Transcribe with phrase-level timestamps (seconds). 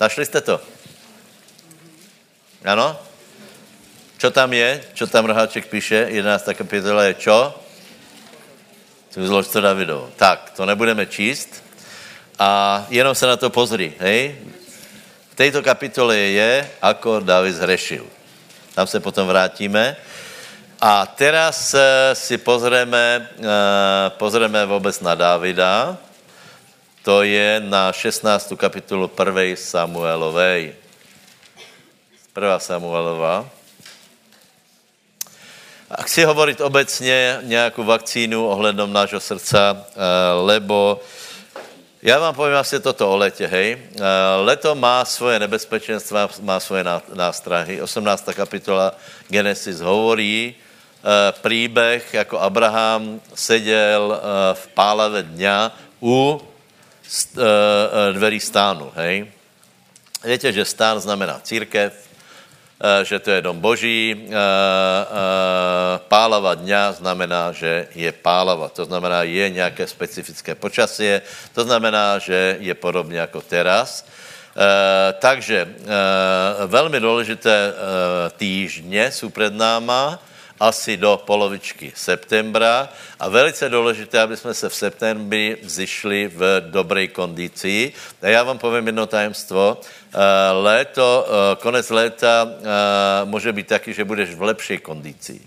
[0.00, 0.60] Našli jste to?
[2.64, 2.96] Ano?
[4.18, 4.80] Čo tam je?
[4.94, 6.06] Čo tam Rháček píše?
[6.10, 6.54] 11.
[6.54, 7.60] kapitola je čo?
[9.14, 10.10] Zložce Davidovo.
[10.16, 11.62] Tak, to nebudeme číst.
[12.38, 14.34] A jenom se na to pozri, hej?
[15.30, 18.06] V této kapitole je, ako David zhrešil.
[18.74, 19.96] Tam se potom vrátíme.
[20.80, 21.74] A teraz
[22.12, 23.28] si pozrieme,
[24.08, 25.98] pozrieme vůbec na Davida.
[27.04, 28.56] To je na 16.
[28.56, 29.60] kapitolu 1.
[29.60, 30.72] Samuelovej.
[32.32, 32.58] 1.
[32.58, 33.44] Samuelova.
[35.90, 39.84] A chci hovorit obecně nějakou vakcínu ohledom nášho srdca,
[40.48, 41.00] lebo
[42.02, 43.78] já vám povím asi toto o letě, hej.
[44.40, 47.82] Leto má svoje nebezpečenstva, má svoje nástrahy.
[47.82, 48.32] 18.
[48.32, 48.96] kapitola
[49.28, 50.54] Genesis hovorí,
[51.42, 54.20] příběh, jako Abraham seděl
[54.52, 56.40] v pálave dňa u
[58.12, 59.26] dverí stánu, hej.
[60.24, 61.92] Víte, že stán znamená církev,
[63.02, 64.28] že to je dom boží.
[66.08, 68.68] Pálava dňa znamená, že je pálava.
[68.68, 71.22] To znamená, je nějaké specifické počasie.
[71.52, 74.04] To znamená, že je podobně jako teraz.
[75.18, 75.68] Takže
[76.66, 77.72] velmi důležité
[78.36, 80.18] týždně jsou před náma
[80.64, 82.88] asi do polovičky septembra
[83.20, 87.92] a velice důležité, aby jsme se v septembri zišli v dobré kondici.
[88.22, 89.80] A já vám povím jedno tajemstvo.
[90.52, 91.26] Léto,
[91.60, 92.48] konec léta
[93.24, 95.40] může být taky, že budeš v lepší kondici.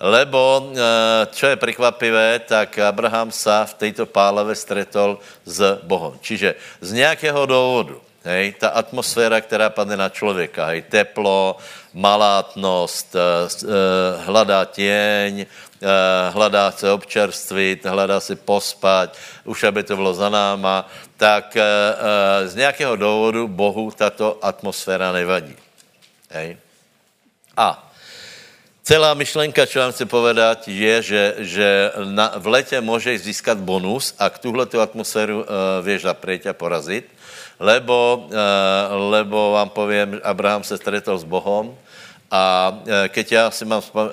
[0.00, 0.70] Lebo,
[1.34, 6.14] čo je překvapivé, tak Abraham sa v této pálave stretol s Bohem.
[6.22, 11.56] Čiže z nějakého důvodu, hej, ta atmosféra, která padne na člověka, hej, teplo,
[11.94, 13.16] malátnost,
[14.16, 15.46] hledá těň,
[16.30, 21.56] hledá se občerstvit, hledá si pospat, už aby to bylo za náma, tak
[22.44, 25.56] z nějakého důvodu Bohu tato atmosféra nevadí.
[26.30, 26.56] Hej.
[27.56, 27.87] A
[28.88, 31.68] celá myšlenka, čo vám chci povedat, je, že, že
[32.08, 35.46] na, v letě můžeš získat bonus a k tuhle tu atmosféru uh,
[35.84, 37.04] věš zaprieť a porazit,
[37.60, 41.76] lebo, uh, lebo vám povím, Abraham se stretol s Bohom
[42.32, 44.08] a uh, keď já si mám, uh, uh,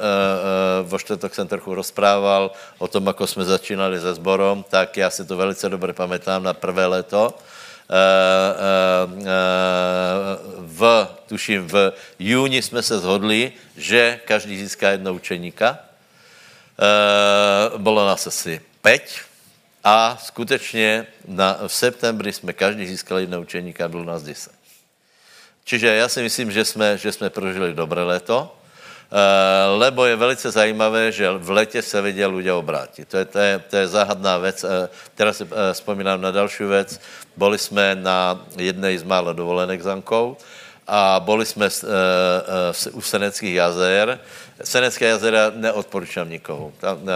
[0.83, 5.23] vo čtvrtok jsem trochu rozprával o tom, ako jsme začínali se sborom, tak já si
[5.23, 7.31] to velice dobře pamätám na prvé leto,
[10.59, 15.79] v, tuším, v júni jsme se zhodli, že každý získá jedno učeníka.
[17.78, 19.12] Bylo nás asi pět
[19.84, 24.53] a skutečně na, v septembri jsme každý získali jedno učeníka, bylo nás deset.
[25.63, 28.56] Čiže já si myslím, že jsme, že jsme prožili dobré léto,
[29.77, 33.07] lebo je velice zajímavé, že v letě se viděl lidé obrátit.
[33.07, 34.65] To je, to je, to je záhadná věc.
[35.15, 36.99] Teraz si vzpomínám na další věc.
[37.37, 40.37] Boli jsme na jedné z mála dovolenek s Ankou
[40.87, 41.69] a boli jsme
[42.91, 44.19] u Seneckých jazer.
[44.63, 46.71] Senecké jazera neodporučám nikomu.
[46.79, 47.11] Tam, uh,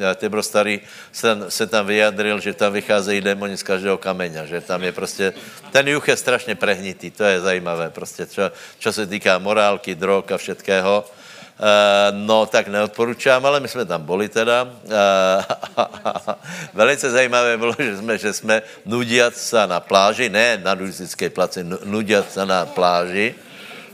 [0.00, 0.80] uh, Tibro Starý
[1.12, 5.32] se, se tam vyjadril, že tam vycházejí démoni z každého kameňa, že tam je prostě,
[5.72, 10.32] ten juch je strašně prehnitý, to je zajímavé, prostě, čo, čo se týká morálky, drog
[10.32, 11.04] a všetkého.
[12.12, 14.68] No, tak neodporučám, ale my jsme tam byli teda.
[16.74, 21.66] Velice zajímavé bylo, že jsme, že jsme nudiat se na pláži, ne na nudistické place,
[21.84, 23.34] nudiat se na pláži,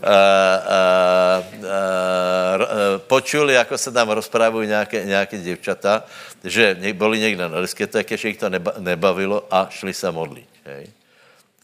[0.04, 6.04] Uh, uh, uh, počuli, jako se tam rozprávají nějaké, nějaké děvčata,
[6.44, 10.48] že byli někde na diskotéce, že jich to neba, nebavilo a šli se modlit.
[10.64, 10.86] Hej.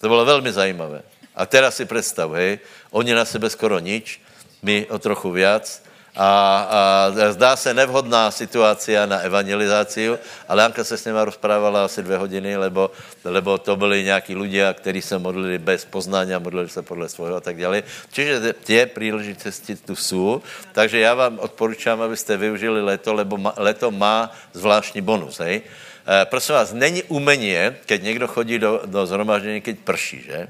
[0.01, 1.03] To bylo velmi zajímavé.
[1.37, 2.59] A teraz si představ, hej,
[2.91, 4.21] oni na sebe skoro nič,
[4.63, 5.83] my o trochu viac,
[6.17, 6.27] a,
[6.71, 10.11] a zdá se nevhodná situace na evangelizaci,
[10.49, 12.91] ale Anka se s nima rozprávala asi dvě hodiny, lebo,
[13.25, 17.41] lebo to byli nějaký lidé, kteří se modlili bez poznání, modlili se podle svého a
[17.41, 17.83] tak dále.
[18.13, 23.91] Čiže tě příležitosti tu jsou, takže já vám odporučám, abyste využili leto, lebo ma, leto
[23.91, 25.39] má zvláštní bonus.
[25.39, 25.63] Hej?
[26.07, 30.49] E, prosím vás, není umenie, keď někdo chodí do, do zhromaždění, keď prší, že?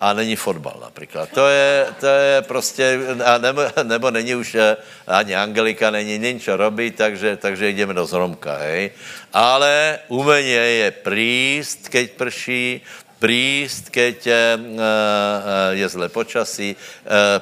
[0.00, 1.28] A není fotbal například.
[1.34, 6.42] To je, to je prostě, a nebo, nebo není už eh, ani Angelika, není nic
[6.42, 8.90] čo robí, takže, takže jdeme do zromka, hej.
[9.32, 12.80] Ale umenie je príst, keď prší,
[13.18, 16.76] príst, keď je, eh, eh, je zle počasí,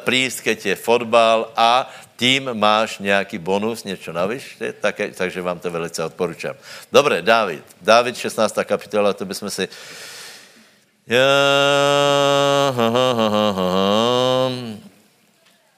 [0.04, 1.84] príst, keď je fotbal a
[2.16, 4.42] tím máš nějaký bonus, něco navíc,
[4.80, 6.56] tak, takže vám to velice odporučám.
[6.92, 7.64] Dobře, David.
[7.80, 8.64] David, 16.
[8.64, 9.68] kapitola, to bychom si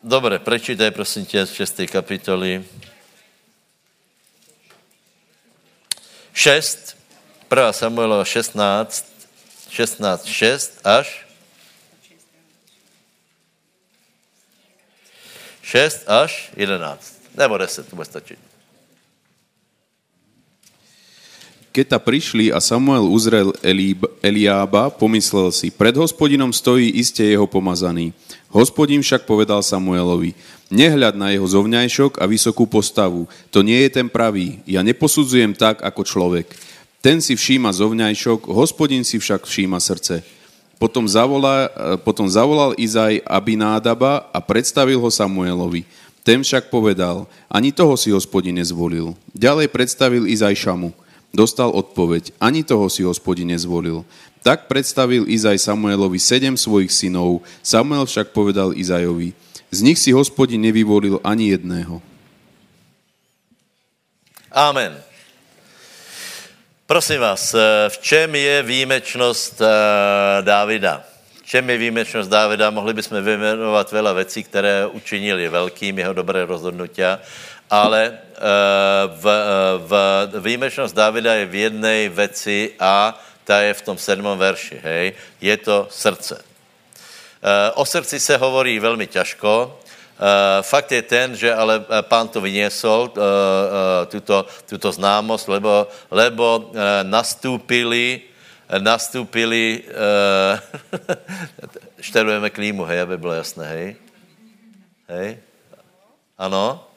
[0.03, 1.81] Dobre, prečítaj prosím tě z 6.
[1.93, 2.65] kapitoly.
[6.33, 6.97] 6,
[7.51, 7.73] 1.
[7.73, 9.29] Samuelova 16,
[9.71, 11.27] 16, 6 až
[15.63, 17.21] 6 až 11.
[17.35, 18.48] Nebo 10, to bude stačit.
[21.79, 27.47] Keď ta prišli a Samuel uzrel Elíb, Eliába, pomyslel si, pred hospodinom stojí iste jeho
[27.47, 28.11] pomazaný.
[28.51, 30.35] Hospodin však povedal Samuelovi,
[30.75, 35.79] nehľad na jeho zovňajšok a vysokú postavu, to nie je ten pravý, ja neposudzujem tak
[35.87, 36.51] ako človek.
[36.99, 40.27] Ten si všíma zovňajšok, hospodin si však všíma srdce.
[40.83, 41.71] Potom, zavolá,
[42.03, 45.87] potom zavolal Izaj Abinádaba a predstavil ho Samuelovi.
[46.27, 49.15] Ten však povedal, ani toho si hospodin nezvolil.
[49.31, 50.91] Ďalej predstavil Izaj Šamu.
[51.29, 54.05] Dostal odpoveď, ani toho si hospodin nezvolil.
[54.41, 59.37] Tak predstavil Izaj Samuelovi sedem svojich synov, Samuel však povedal Izajovi,
[59.69, 62.01] z nich si hospodin nevyvolil ani jedného.
[64.49, 64.97] Amen.
[66.89, 67.61] Prosím vás, eh,
[67.93, 69.69] v čem je výjimečnost eh,
[70.41, 71.05] Dávida?
[71.37, 72.73] V čem je výjimečnost Dávida?
[72.73, 77.21] Mohli bychom vyjmenovat veľa věcí, které učinili velkým jeho dobré rozhodnutia,
[77.71, 78.39] ale eh,
[79.07, 79.25] v,
[79.79, 79.93] v,
[80.41, 85.57] výjimečnost Dávida je v jedné věci a ta je v tom sedmém verši, hej, je
[85.57, 86.45] to srdce.
[87.75, 89.79] O srdci se hovorí velmi těžko,
[90.63, 93.15] fakt je ten, že ale pán to vyniesol,
[94.11, 96.75] tuto, tuto známost, lebo, lebo
[97.07, 98.27] nastúpili,
[98.83, 99.87] nastúpili,
[102.01, 103.97] šterujeme klímu, hej, aby bylo jasné, hej?
[105.09, 105.39] Hej?
[106.39, 106.88] Ano?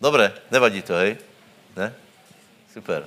[0.00, 1.16] Dobre, nevadí to, hej?
[1.76, 1.94] Ne?
[2.72, 3.06] Super.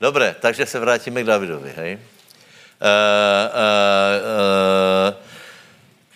[0.00, 1.98] Dobre, takže se vrátíme k Davidovi, hej?
[2.80, 3.46] uh,
[5.12, 5.14] uh,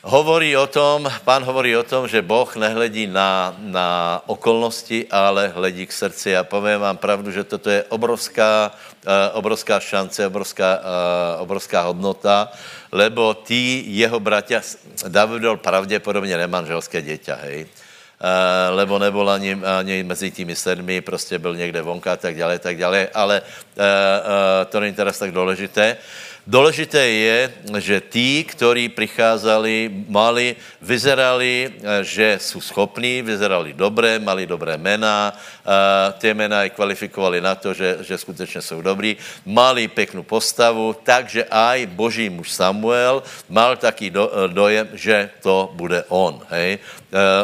[0.04, 5.86] hovorí o tom, pán hovorí o tom, že Boh nehledí na, na okolnosti, ale hledí
[5.86, 6.36] k srdci.
[6.36, 12.48] A povím vám pravdu, že toto je obrovská, uh, obrovská šance, obrovská, uh, obrovská hodnota,
[12.92, 14.60] lebo tí jeho bratia,
[15.08, 17.83] David byl pravděpodobně nemanželské děťa, hej, Uh,
[18.70, 22.78] lebo nebol ani, ani mezi tými sedmi, prostě byl někde vonka a tak dále, tak
[22.78, 25.96] dále, ale uh, uh, to není teraz tak důležité.
[26.46, 34.44] Důležité je, že tí, kteří přicházeli, mali, vyzerali, eh, že jsou schopní, vyzerali dobré, mali
[34.44, 39.16] dobré jména, eh, ty jména je kvalifikovali na to, že, že skutečně jsou dobrý,
[39.48, 45.72] mali pěknou postavu, takže aj boží muž Samuel mal taký do, eh, dojem, že to
[45.72, 46.44] bude on.
[46.52, 46.78] Hej?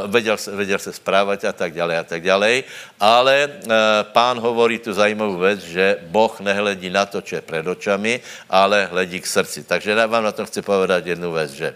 [0.06, 2.66] Věděl, věděl se správat a tak dále a tak dále,
[3.00, 3.62] ale
[4.02, 8.20] pán hovorí tu zajímavou věc, že Boh nehledí na to, co je před očami,
[8.50, 9.64] ale hledí k srdci.
[9.64, 11.74] Takže já vám na tom chci povedat jednu věc, že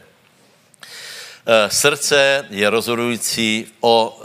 [1.47, 4.19] eh, srdce je rozhodující o,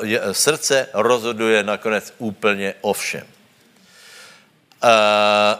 [0.00, 3.26] uh, je, srdce rozhoduje nakonec úplně o všem.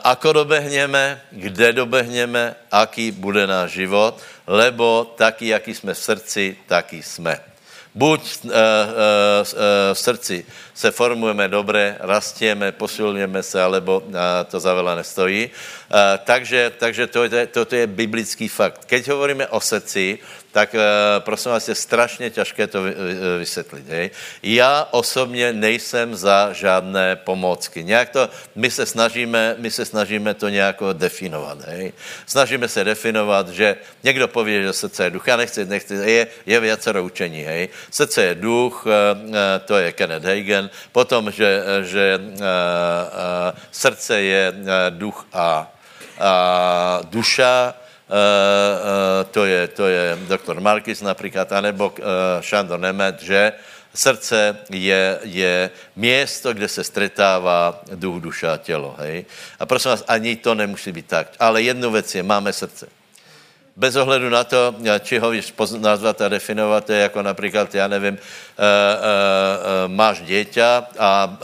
[0.05, 7.03] Ako dobehněme, kde dobehněme, aký bude náš život, lebo taky, jaký jsme v srdci, taky
[7.03, 7.41] jsme.
[7.95, 8.55] Buď uh, uh,
[9.93, 14.15] v srdci se formujeme dobře, rastěme, posilujeme se, alebo uh,
[14.47, 15.51] to za veľa nestojí.
[15.51, 18.85] Uh, takže takže to je, toto je biblický fakt.
[18.87, 20.19] Keď hovoríme o srdci,
[20.59, 20.81] tak uh,
[21.23, 22.83] prosím vás, je strašně těžké to
[23.39, 23.89] vysvětlit.
[23.89, 24.11] Hej.
[24.43, 27.85] Já osobně nejsem za žádné pomocky.
[27.85, 28.27] Nějak to,
[28.59, 31.59] my se snažíme, my se snažíme to nějak definovat.
[31.71, 31.93] Hej.
[32.27, 35.29] Snažíme se definovat, že někdo poví, že srdce je duch.
[35.29, 37.43] Já nechci, nechci je, je věcero učení.
[37.47, 37.69] Hej.
[37.91, 38.93] Srdce je duch, uh,
[39.63, 40.71] to je Kenneth Hagen.
[40.91, 42.19] Potom, že, že
[43.71, 44.53] srdce je
[44.91, 45.71] duch a,
[46.19, 46.33] a
[47.07, 47.75] duša,
[49.31, 52.05] to, je, to je doktor Markis například, anebo uh,
[52.41, 53.53] Šandor Nemet, že
[53.95, 58.97] srdce je, je město, kde se stretává duch, duša a tělo.
[58.99, 59.25] Hej?
[59.61, 61.29] A prosím vás, ani to nemusí být tak.
[61.39, 62.89] Ale jednu věc je, máme srdce
[63.79, 68.19] bez ohledu na to, či ho víš nazvat a definovat, je jako například, já nevím,
[69.87, 71.39] máš děťa a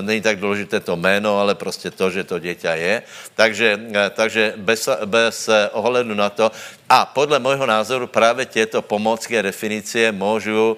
[0.00, 3.02] není tak důležité to jméno, ale prostě to, že to děťa je.
[3.34, 6.52] Takže, takže bez, bez ohledu na to,
[6.88, 10.76] a podle mého názoru právě těto pomocké definice můžu,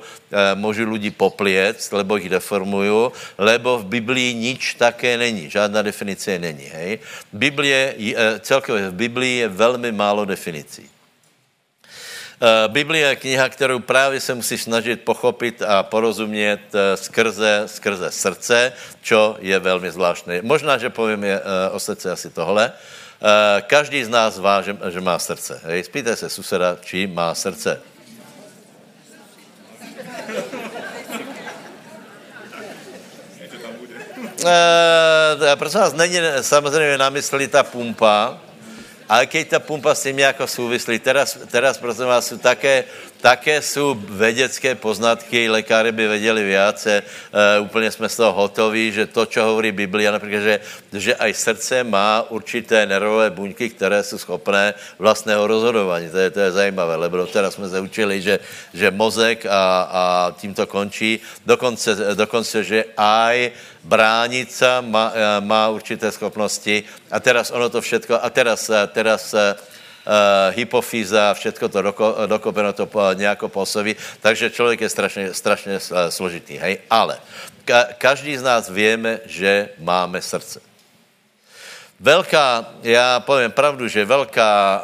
[0.55, 6.65] můžu lidi popliec, lebo jich deformuju, lebo v Biblii nič také není, žádná definice není.
[6.65, 6.99] Hej?
[7.33, 7.95] Biblie,
[8.41, 10.89] celkově v Biblii je velmi málo definicí.
[12.69, 16.61] Biblia je kniha, kterou právě se musíš snažit pochopit a porozumět
[16.95, 20.43] skrze, skrze srdce, čo je velmi zvláštné.
[20.43, 21.41] Možná, že povím je,
[21.73, 22.73] o srdce asi tohle.
[23.67, 25.61] Každý z nás vá, že, má srdce.
[25.65, 27.83] Hej, spýtaj se suseda, či má srdce.
[35.43, 38.39] e, prosím vás, není samozřejmě na mysli ta pumpa,
[39.09, 42.85] ale keď ta pumpa s tím nějako souvislí, teraz, teraz prosím vás, jsou také,
[43.21, 49.07] také jsou vědecké poznatky, lékaři by věděli více, uh, úplně jsme z toho hotoví, že
[49.07, 50.61] to, co hovorí Biblia, například, že,
[50.93, 56.11] že aj srdce má určité nervové buňky, které jsou schopné vlastného rozhodování.
[56.11, 58.39] To je, to je zajímavé, lebo teraz jsme se učili, že,
[58.75, 60.03] že mozek a, a
[60.39, 61.21] tím to končí.
[61.47, 63.51] Dokonce, dokonce že aj
[63.85, 69.35] bránica má, eh, má určité schopnosti a teraz ono to všetko, a teraz, eh, teraz
[70.51, 76.57] hypofýza, všetko to doko, dokopeno to po, nějako působí, takže člověk je strašně, strašně složitý,
[76.57, 76.79] hej?
[76.91, 77.19] Ale
[77.65, 80.61] ka, každý z nás víme, že máme srdce.
[82.01, 84.83] Velká, já povím pravdu, že velká,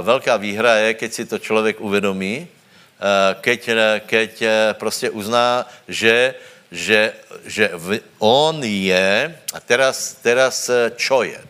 [0.00, 3.70] uh, velká výhra je, keď si to člověk uvědomí, uh, keď,
[4.06, 4.32] keď
[4.72, 6.34] prostě uzná, že
[6.70, 7.12] že,
[7.48, 7.70] že
[8.18, 9.08] on je,
[9.52, 11.40] a teraz, teraz eh, čo je?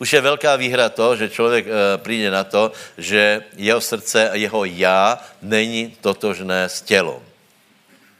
[0.00, 4.34] Už je velká výhra to, že člověk e, přijde na to, že jeho srdce a
[4.34, 7.22] jeho já není totožné s tělom.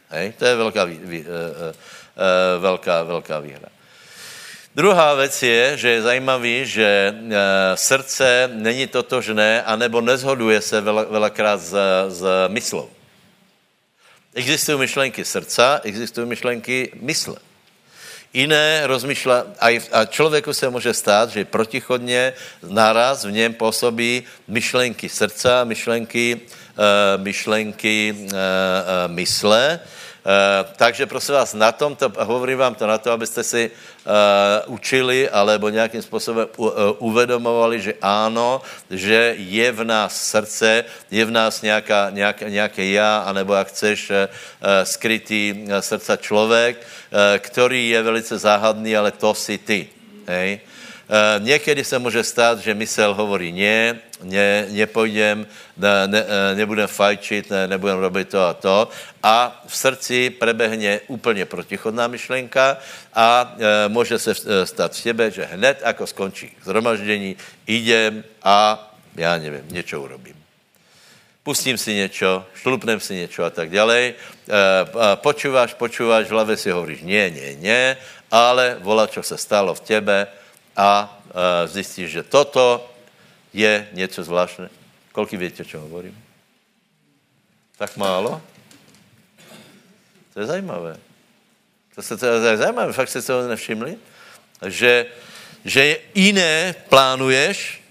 [0.09, 0.33] Hej?
[0.37, 3.69] To je velká, vý, vý, e, e, velká, velká výhra.
[4.75, 7.15] Druhá věc je, že je zajímavý, že
[7.75, 11.75] srdce není totožné, anebo nezhoduje se velakrát s,
[12.07, 12.89] s myslou.
[14.33, 17.50] Existují myšlenky srdca, existují myšlenky mysle.
[18.33, 19.45] Jiné rozmýšlá,
[19.91, 22.33] a člověku se může stát, že protichodně
[22.69, 28.31] naraz v něm působí myšlenky srdca, myšlenky, uh, myšlenky uh, uh,
[29.07, 29.79] mysle,
[30.75, 35.29] takže prosím vás, na tom, to, hovorím vám to na to, abyste si uh, učili,
[35.29, 41.61] alebo nějakým způsobem uh, uvedomovali, že ano, že je v nás srdce, je v nás
[41.61, 44.15] nějaká, nějak, nějaké já, anebo jak chceš, uh,
[44.83, 49.89] skrytý srdca člověk, uh, který je velice záhadný, ale to si ty.
[50.27, 50.59] Hej?
[51.11, 56.25] Uh, někdy se může stát, že mysel hovorí ne, ne, nepojdem, ne, ne,
[56.55, 58.89] nebudem fajčit, ne, nebudem robit to a to.
[59.23, 62.77] A v srdci prebehne úplně protichodná myšlenka
[63.13, 67.35] a e, může se stát v tebe, že hned ako skončí zhromaždění,
[67.67, 70.35] idem a já nevím, něco urobím.
[71.43, 74.13] Pustím si něco, šlupnem si něco a tak dále.
[75.15, 77.97] Počuváš, počuváš, v hlavě si hovoríš, ne, ne, ne,
[78.31, 80.27] ale volá, co se stalo v tebe
[80.75, 82.89] a e, zjistíš, že toto
[83.53, 84.69] je něco zvláštné.
[85.11, 86.15] Kolik víte, o čem hovorím?
[87.77, 88.41] Tak málo?
[90.33, 90.97] To je zajímavé.
[91.95, 93.97] To, se, to je zajímavé, fakt jste to nevšimli?
[94.65, 95.05] Že,
[95.65, 97.81] že jiné plánuješ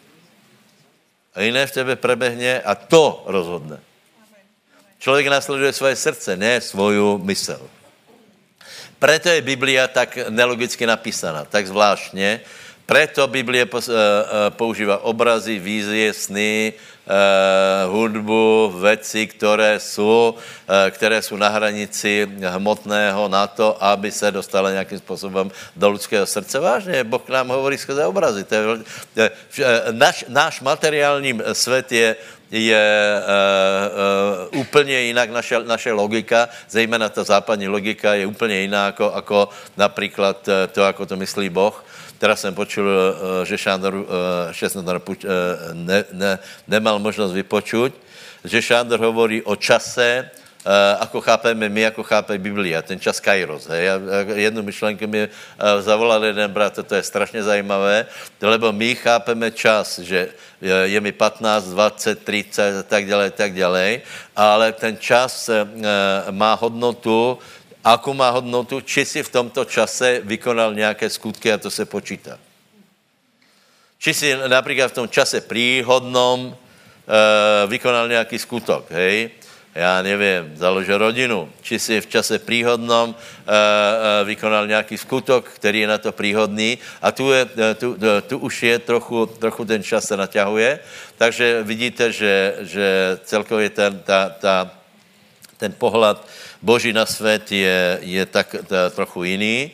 [1.34, 3.78] a jiné v tebe prebehne a to rozhodne.
[5.00, 7.60] Člověk následuje svoje srdce, ne svoju mysl.
[9.00, 12.40] Preto je Biblia tak nelogicky napísaná, tak zvláštně,
[12.90, 20.34] Preto Biblie eh, eh, používá obrazy, vízie, sny, eh, hudbu, věci, které jsou,
[20.90, 26.58] které jsou na hranici hmotného na to, aby se dostala nějakým způsobem do lidského srdce.
[26.58, 28.44] Vážně, Boh nám hovorí skrze obrazy.
[28.44, 29.30] To je,
[29.90, 32.16] naš, náš materiální svět je,
[32.50, 38.86] je uh, uh, úplně jinak, naše, naše logika, zejména ta západní logika je úplně jiná,
[38.86, 41.84] jako, jako například to, jako to myslí Boh.
[42.20, 45.24] Teraz jsem počul, eh, že Šándor, eh, Šesnodor eh,
[45.72, 46.32] ne, ne,
[46.68, 47.96] nemal možnost vypočuť,
[48.44, 50.28] že Šándor hovorí o čase,
[51.00, 53.64] ako chápeme my, ako chápe Biblia, ten čas Kairos.
[53.72, 53.96] Hej.
[54.44, 55.24] Jednu myšlenku mi
[55.80, 58.04] zavolal jeden brat, to je strašně zajímavé,
[58.44, 64.04] lebo my chápeme čas, že je mi 15, 20, 30 a tak dále, tak dále,
[64.36, 65.48] ale ten čas
[66.28, 67.40] má hodnotu,
[67.84, 72.38] Ako má hodnotu, či si v tomto čase vykonal nějaké skutky a to se počítá.
[73.98, 79.30] Či si například v tom čase príhodnom e, vykonal nějaký skutok, hej?
[79.74, 81.52] Já nevím, založil rodinu.
[81.62, 86.78] Či si v čase príhodnom e, e, vykonal nějaký skutok, který je na to príhodný.
[87.02, 87.46] A tu, je,
[87.76, 87.96] tu,
[88.26, 90.78] tu už je trochu, trochu ten čas se naťahuje.
[91.16, 94.70] Takže vidíte, že, že celkově ten, ta, ta,
[95.56, 96.18] ten pohled
[96.62, 99.70] Boží na svět je, je tak ta, trochu jiný.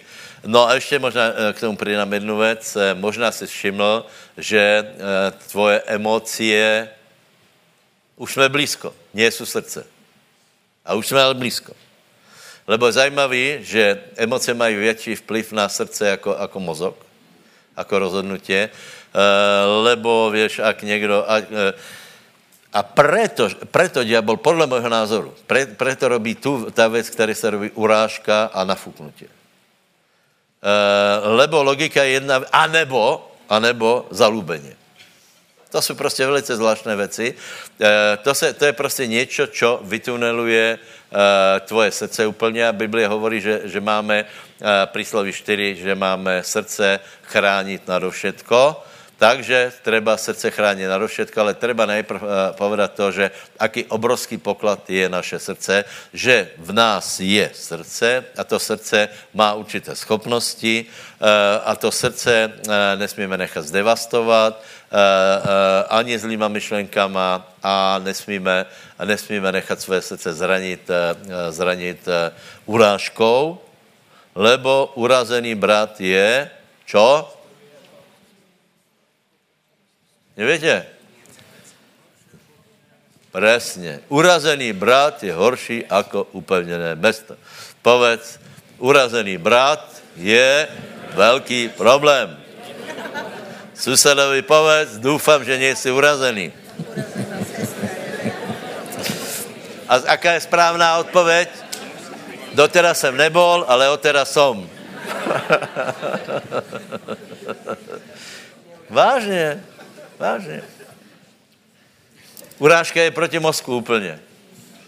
[0.46, 2.76] No a ještě možná eh, k tomu přidám jednu věc.
[2.76, 6.88] Eh, možná si všiml, že eh, tvoje emocie
[8.16, 9.86] už jsme blízko, jsou srdce.
[10.84, 11.72] A už jsme ale blízko.
[12.66, 17.06] Lebo je zajímavý, že emoce mají větší vplyv na srdce jako, jako mozok,
[17.76, 18.70] jako rozhodnutě,
[19.82, 21.44] lebo víš, ak někdo, ak,
[22.76, 27.50] a preto, preto diabol, podle mého názoru, pre, preto robí tu ta věc, která se
[27.50, 29.24] robí urážka a nafuknutí.
[31.22, 34.76] lebo logika je jedna, anebo, anebo zalúbenie.
[35.70, 37.34] To jsou prostě velice zvláštné věci.
[37.80, 43.08] E, to, se, to je prostě něco, čo vytuneluje e, tvoje srdce úplně a Biblia
[43.08, 48.84] hovorí, že, že máme, e, prísloví 4, že máme srdce chránit na všetko
[49.18, 54.36] takže treba srdce chránit na všetko, ale treba najprv uh, povedat to, že aký obrovský
[54.36, 60.84] poklad je naše srdce, že v nás je srdce a to srdce má určité schopnosti
[60.84, 61.26] uh,
[61.64, 64.62] a to srdce uh, nesmíme nechat zdevastovat
[65.90, 68.66] ani zlýma myšlenkama a nesmíme,
[69.04, 70.90] nesmíme nechat své srdce zranit,
[71.50, 72.06] zranit
[72.66, 73.58] urážkou,
[74.34, 76.50] lebo urazený brat je,
[76.86, 77.35] čo?
[80.36, 80.86] Nevíte?
[83.32, 84.00] Presně.
[84.08, 87.36] Urazený brat je horší jako upevněné mesto.
[87.82, 88.38] Povedz,
[88.78, 90.68] urazený brat je
[91.14, 92.36] velký problém.
[93.74, 96.52] Susedovi povedz, doufám, že nejsi urazený.
[99.88, 101.48] A jaká je správná odpověď?
[102.54, 104.68] Dotera jsem nebol, ale otera som.
[108.90, 109.75] Vážně.
[110.18, 110.62] Vážně.
[112.58, 114.20] Urážka je proti mozku úplně.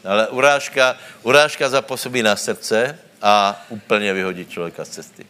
[0.04, 5.26] Ale urážka, urážka zapůsobí na srdce a úplně vyhodí člověka z cesty.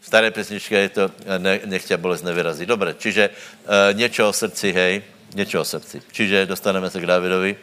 [0.00, 2.68] V staré pesničce je to ne, nechtěl bolest nevyrazit.
[2.68, 5.02] Dobře, čiže e, něco o srdci, hej,
[5.34, 6.02] něco o srdci.
[6.12, 7.56] Čiže dostaneme se k Dávidovi.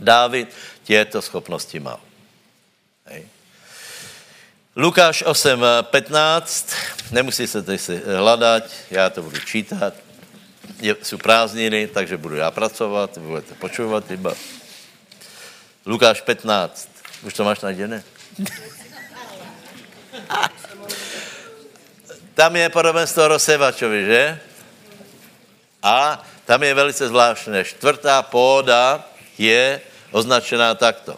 [0.00, 0.48] Dávid
[0.84, 2.00] těto schopnosti mal.
[3.06, 3.28] Hej.
[4.76, 6.70] Lukáš 8, 15,
[7.10, 9.94] nemusí se tady si hledat, já to budu čítat
[10.80, 14.34] je, jsou prázdniny, takže budu já pracovat, budete počovat iba.
[15.86, 16.88] Lukáš 15.
[17.22, 18.04] Už to máš najděné?
[22.34, 24.38] tam je podobenstvo rozsevačovi, že?
[25.82, 27.64] A tam je velice zvláštné.
[27.64, 29.04] Čtvrtá póda
[29.38, 31.16] je označená takto.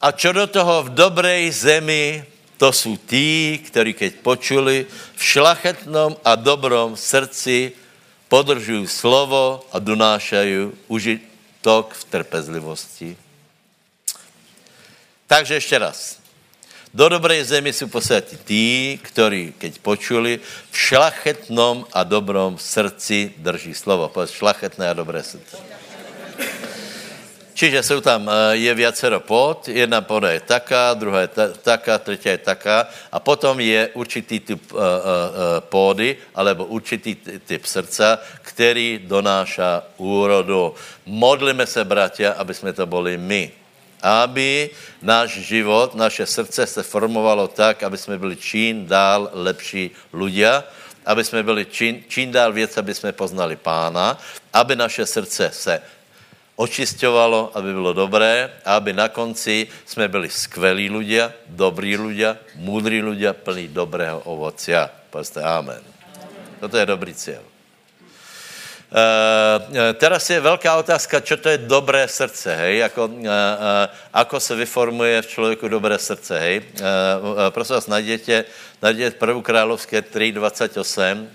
[0.00, 2.24] A čo do toho v dobrej zemi
[2.60, 7.72] to jsou tí, kteří keď počuli v šlachetnom a dobrom srdci
[8.30, 13.16] podržují slovo a donášají užitok v trpezlivosti.
[15.26, 16.18] Takže ještě raz.
[16.94, 20.40] Do dobrej zemi jsou posvětí tí, kteří, keď počuli,
[20.70, 24.08] v šlachetnom a dobrom srdci drží slovo.
[24.08, 25.56] Povedz šlachetné a dobré srdce.
[27.60, 32.28] Čiže jsou tam, eh, je viacero pod, jedna poda je taká, druhá je taká, třetí
[32.28, 34.80] je taká a potom je určitý typ uh, uh,
[35.68, 40.72] pódy alebo určitý typ srdca, který donáša úrodu.
[41.04, 43.52] Modlíme se, bratia, aby jsme to byli my.
[44.00, 44.72] Aby
[45.04, 50.64] náš život, naše srdce se formovalo tak, aby jsme byli čím dál lepší ľudia,
[51.04, 54.16] aby jsme byli čím, čím dál věc, aby jsme poznali pána,
[54.52, 55.99] aby naše srdce se
[56.60, 63.00] očisťovalo, aby bylo dobré a aby na konci jsme byli skvělí ľudia, dobrý ľudia, múdrý
[63.00, 64.90] ľudia, plní dobrého ovocia.
[65.10, 65.80] Prostě amen.
[66.60, 67.42] Toto je dobrý cíl.
[68.90, 72.90] Uh, teraz je velká otázka, čo to je dobré srdce, hej?
[72.90, 73.26] Jako, uh, uh,
[74.12, 76.56] ako se vyformuje v člověku dobré srdce, hej?
[76.58, 76.66] Uh,
[77.30, 78.44] uh, prosím vás, najděte,
[78.82, 79.42] najděte 1.
[79.42, 81.26] královské 3.28,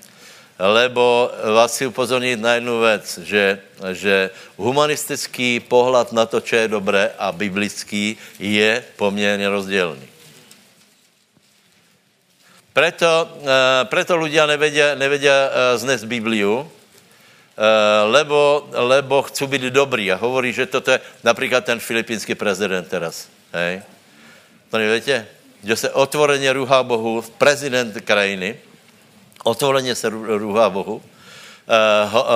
[0.60, 3.60] lebo vás si upozornit na jednu věc, že,
[3.92, 10.08] že humanistický pohled na to, co je dobré a biblický je poměrně rozdělný.
[12.76, 13.08] Preto,
[13.40, 16.68] eh, preto ľudia nevedia, nevedia eh, znes Bibliu, eh,
[18.12, 23.32] lebo, lebo chcú byť dobrí a hovorí, že toto je například ten filipínský prezident teraz.
[23.56, 23.80] Hej?
[24.68, 25.24] To nevíte?
[25.64, 28.60] Že se otvoreně rúhá Bohu, prezident krajiny,
[29.46, 31.02] otvoreně se růhá Bohu,
[31.66, 32.30] Uh, uh, uh,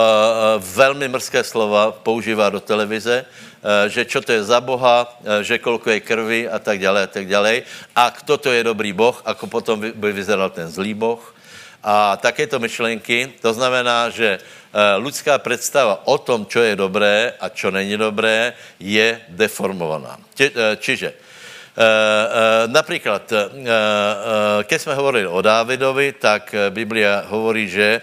[0.58, 5.62] velmi mrzké slova používá do televize, uh, že čo to je za Boha, uh, že
[5.62, 7.62] kolko je krvi a tak dále a tak dále.
[7.94, 11.22] A kdo to je dobrý Boh, ako potom by vyzeral ten zlý Boh.
[11.86, 17.54] A takéto myšlenky, to znamená, že uh, lidská představa o tom, čo je dobré a
[17.54, 20.18] čo není dobré, je deformovaná.
[20.34, 21.14] Či, čiže
[22.68, 23.68] například, uh, uh,
[24.64, 28.02] keď jsme hovorili o Dávidovi, tak Biblia hovorí, že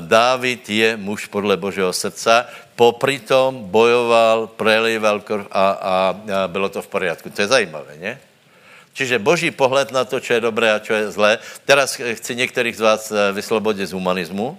[0.00, 5.94] Dávid je muž podle Božího srdca, popritom bojoval, prelíval krv a, a,
[6.46, 7.30] bylo to v poriadku.
[7.30, 8.20] To je zajímavé, ne?
[8.92, 11.38] Čiže boží pohled na to, co je dobré a co je zlé.
[11.64, 14.58] Teraz chci některých z vás vyslobodit z humanismu,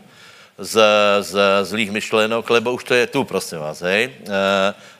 [0.57, 0.75] z,
[1.21, 1.33] z
[1.63, 4.13] zlých myšlenok, lebo už to je tu, prosím vás, hej.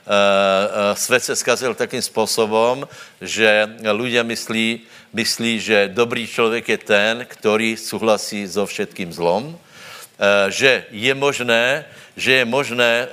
[0.08, 2.88] E, e, e, svět se zkazil takým způsobem,
[3.20, 10.52] že ľudia myslí, myslí, že dobrý člověk je ten, který souhlasí so všetkým zlom, e,
[10.52, 11.84] že je možné,
[12.16, 13.08] že je možné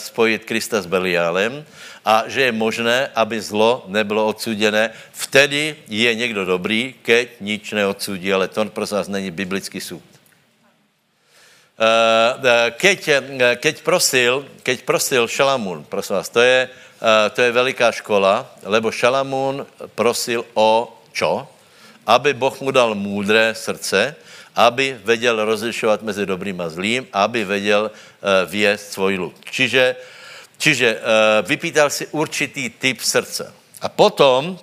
[0.00, 1.60] spojit Krista s Beliálem
[2.08, 4.90] a že je možné, aby zlo nebylo odsuděné.
[5.12, 10.09] Vtedy je někdo dobrý, keď nič neodsudí, ale to pro nás není biblický soud.
[11.80, 13.20] Eh, eh, keď, eh,
[13.56, 16.68] keď, prosil, keď prosil Šalamún, prosím vás, to je,
[17.32, 19.64] to je veliká škola, lebo Šalamún
[19.96, 21.48] prosil o čo?
[22.04, 24.12] Aby Boh mu dal múdré srdce,
[24.52, 27.90] aby věděl rozlišovat mezi dobrým a zlým, aby věděl
[28.46, 29.34] věst svůj lud.
[29.50, 29.96] Čiže,
[30.60, 31.00] čiže
[31.48, 33.48] vypýtal si určitý typ srdce.
[33.80, 34.60] A potom,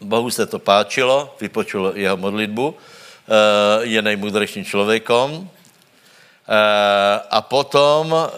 [0.00, 2.74] Bohu se to páčilo, vypočul jeho modlitbu,
[3.80, 5.48] je nejmudrejším člověkom,
[7.30, 8.30] a potom,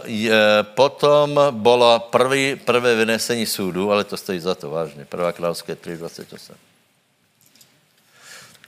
[0.62, 5.05] potom bylo prvý, prvé vynesení súdu, ale to stojí za to vážně.
[5.05, 6.55] Prvá královské 3.28.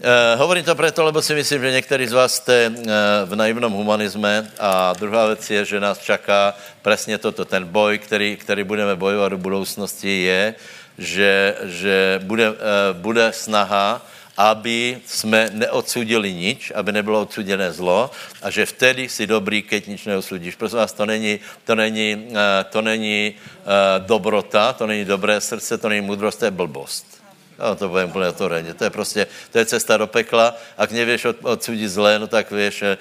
[0.00, 2.84] Uh, hovorím to proto, lebo si myslím, že někteří z vás jste uh,
[3.24, 7.44] v naivnom humanisme a druhá věc je, že nás čaká přesně toto.
[7.44, 10.54] Ten boj, který, který budeme bojovat do budoucnosti je,
[10.98, 12.52] že, že bude,
[12.92, 14.06] bude snaha
[14.40, 20.08] aby jsme neodsudili nič, aby nebylo odsuděné zlo a že vtedy si dobrý, keď nič
[20.08, 20.56] neodsudíš.
[20.56, 25.78] Prosím vás, to není, to není, eh, to není uh, dobrota, to není dobré srdce,
[25.78, 27.20] to není moudrost, to je blbost.
[27.58, 28.74] No, to bude úplně to redě.
[28.74, 30.56] To je prostě, to je cesta do pekla.
[30.80, 32.96] Ak nevěš od, odsudit zlé, no tak víš, uh,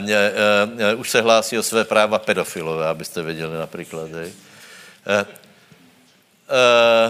[0.00, 0.32] ne,
[0.94, 4.08] uh, už se hlásí o své práva pedofilové, abyste věděli například.
[4.08, 4.32] Uh, uh,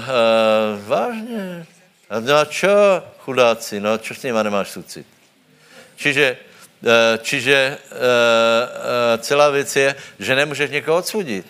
[0.02, 1.66] uh, vážně.
[2.10, 5.06] No a čo, chudáci, no čo s nima nemáš sucit?
[5.94, 6.26] Čiže,
[6.82, 11.46] eh, čiže eh, eh, celá věc je, že nemůžeš někoho odsudit.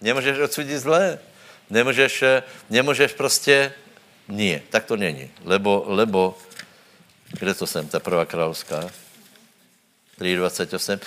[0.00, 1.18] Nemůžeš odsudit zlé.
[1.70, 2.24] Nemůžeš,
[2.70, 3.72] nemůžeš prostě,
[4.28, 5.30] nie, tak to není.
[5.44, 6.38] Lebo, lebo,
[7.38, 8.90] kde to jsem, ta prvá královská?
[10.20, 11.00] 3.28.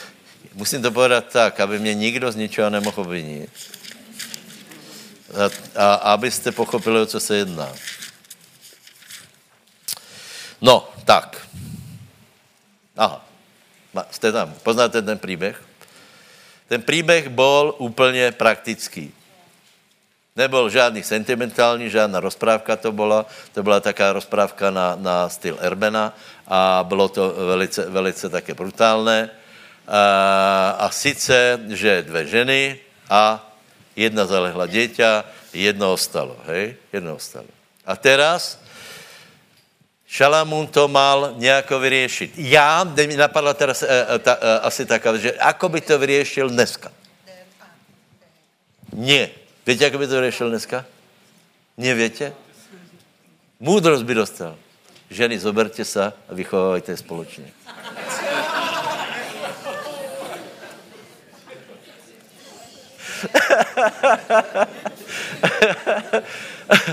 [0.54, 3.50] Musím to povedat tak, aby mě nikdo z ničeho nemohl vinit.
[5.36, 7.70] A, a abyste pochopili, o co se jedná.
[10.62, 11.48] No, tak.
[12.98, 13.26] Aha,
[14.12, 15.64] jste tam, poznáte ten příběh?
[16.68, 19.14] Ten příběh byl úplně praktický.
[20.36, 23.26] Nebyl žádný sentimentální, žádná rozprávka to byla.
[23.54, 26.14] To byla taká rozprávka na, na styl Erbena
[26.48, 29.30] a bylo to velice, velice také brutálné.
[29.88, 33.42] A, a sice, že dvě ženy a
[33.96, 36.76] jedna zalehla dieťa, jedno ostalo, hej?
[36.94, 37.50] Jedno ostalo.
[37.86, 38.62] A teraz
[40.08, 42.32] Šalamún to mal nějako vyřešit.
[42.36, 46.92] Já, mi napadla teraz e, ta, e, asi taká, že ako by to vyřešil dneska?
[48.94, 49.30] Ne.
[49.68, 50.86] Víte, jak by to vyřešil dneska?
[51.78, 52.34] Nevětě?
[53.60, 54.56] Můdrost by dostal.
[55.10, 57.52] Ženy, zoberte se a vychovávajte společně.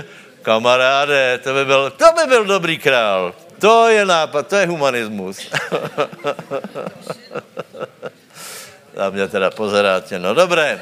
[0.45, 3.33] Kamaráde, to by byl, to by byl dobrý král.
[3.59, 5.37] To je nápad, to je humanismus.
[8.97, 10.81] Na mě teda pozeráte, no dobré.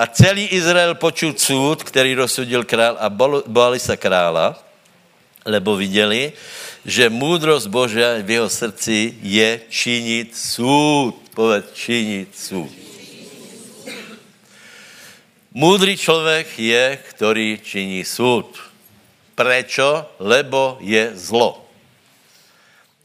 [0.00, 3.10] A celý Izrael počul cud, který rozsudil král a
[3.46, 4.64] báli se krála,
[5.44, 6.32] lebo viděli,
[6.84, 12.66] že můdrost Bože v jeho srdci je činit soud povedz činit soud.
[15.54, 18.58] Múdrý člověk je, který činí soud.
[19.34, 20.10] Prečo?
[20.18, 21.62] Lebo je zlo.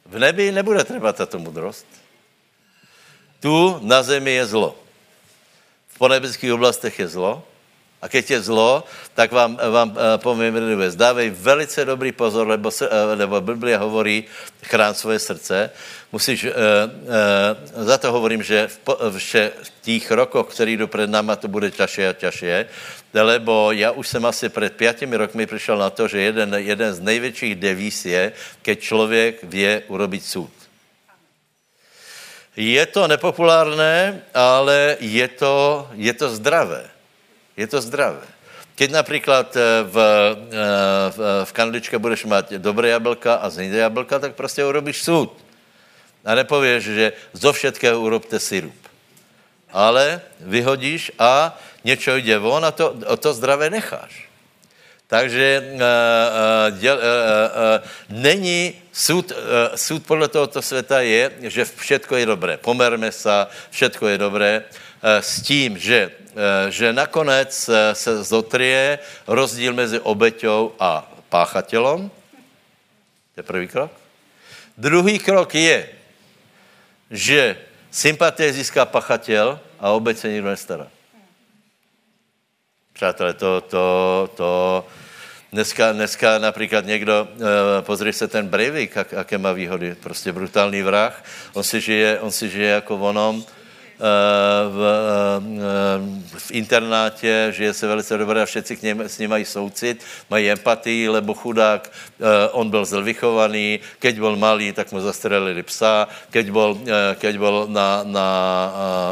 [0.05, 1.85] V nebi nebude třeba tato mudrost.
[3.39, 4.81] Tu na zemi je zlo.
[5.93, 7.45] V ponebeckých oblastech je zlo
[8.03, 8.83] a keď je zlo,
[9.15, 10.95] tak vám, vám eh, povím věc.
[10.99, 14.27] Dávej velice dobrý pozor, lebo, se, eh, lebo Biblia hovorí,
[14.67, 15.71] chrán svoje srdce.
[16.13, 18.77] Musíš, uh, uh, za to hovorím, že v,
[19.17, 22.57] že v těch rokoch, který jdou před náma, to bude ťažšie a ťažšie,
[23.17, 26.99] lebo já už jsem asi před pětimi rokmi přišel na to, že jeden, jeden z
[26.99, 30.53] největších devíz je, keď člověk vě urobit soud.
[32.55, 36.92] Je to nepopulárné, ale je to, je to zdravé.
[37.57, 38.25] Je to zdravé.
[38.75, 40.55] Keď například eh, v, eh,
[41.13, 45.29] v, v kandičce budeš mít dobré jablka a zhnidé jablka, tak prostě urobíš soud.
[46.25, 48.75] A nepověš, že zo všetkého urobte sirup.
[49.69, 54.29] Ale vyhodíš a něco jde von a to, to zdravé necháš.
[55.07, 61.65] Takže uh, uh, děl, uh, uh, není Súd, uh, súd podle tohoto světa je, že
[61.65, 62.57] všetko je dobré.
[62.57, 64.63] Pomerme se, všetko je dobré.
[65.03, 72.07] Uh, s tím, že, uh, že nakonec uh, se zotrie rozdíl mezi obeťou a páchatelom.
[73.35, 73.91] To je prvý krok.
[74.79, 75.89] Druhý krok je,
[77.11, 77.59] že
[77.91, 80.87] sympatie získá pachatel a obeť se nikdo nestará.
[82.93, 83.83] Přátelé, to, to,
[84.35, 84.49] to,
[85.53, 87.47] Dneska, dneska například někdo, uh,
[87.81, 92.31] pozri se ten Breivik, jak, jaké má výhody, prostě brutální vrah, on si žije, on
[92.31, 93.45] si žije jako vonom,
[94.69, 99.45] v, eh, v internátě, žije se velice dobře a všetci k něm, s ním mají
[99.45, 104.99] soucit, mají empatii, lebo chudák, eh, on byl zl vychovaný, keď byl malý, tak mu
[104.99, 108.27] zastrelili psa, keď byl, eh, keď byl na, na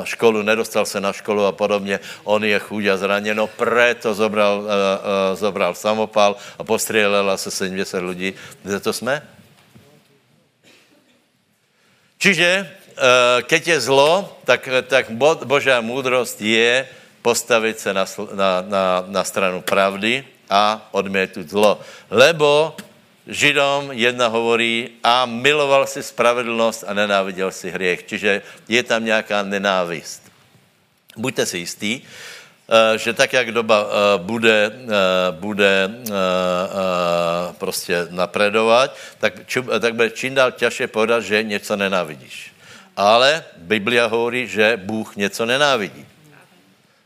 [0.03, 4.63] školu, nedostal se na školu a podobně, on je chuť a zraněno, preto zobral,
[5.33, 8.33] zobral samopal a postřelil se 70 lidí.
[8.63, 9.21] Kde to jsme?
[12.21, 12.69] Čiže
[13.41, 15.11] keď je zlo, tak, tak
[15.45, 16.87] božá moudrost je
[17.21, 21.79] postavit se na, na, na, na stranu pravdy a odmětut zlo.
[22.09, 22.75] Lebo
[23.27, 28.03] Židom jedna hovorí a miloval si spravedlnost a nenáviděl si hriech.
[28.03, 30.25] Čiže je tam nějaká nenávist.
[31.15, 34.71] Buďte si jistí, eh, že tak, jak doba eh, bude,
[35.31, 35.89] bude
[37.57, 39.33] prostě napredovat, tak,
[39.79, 42.50] tak bude čím dál těžší povedat, že něco nenávidíš.
[43.01, 46.05] Ale Biblia hovorí, že Bůh něco nenávidí.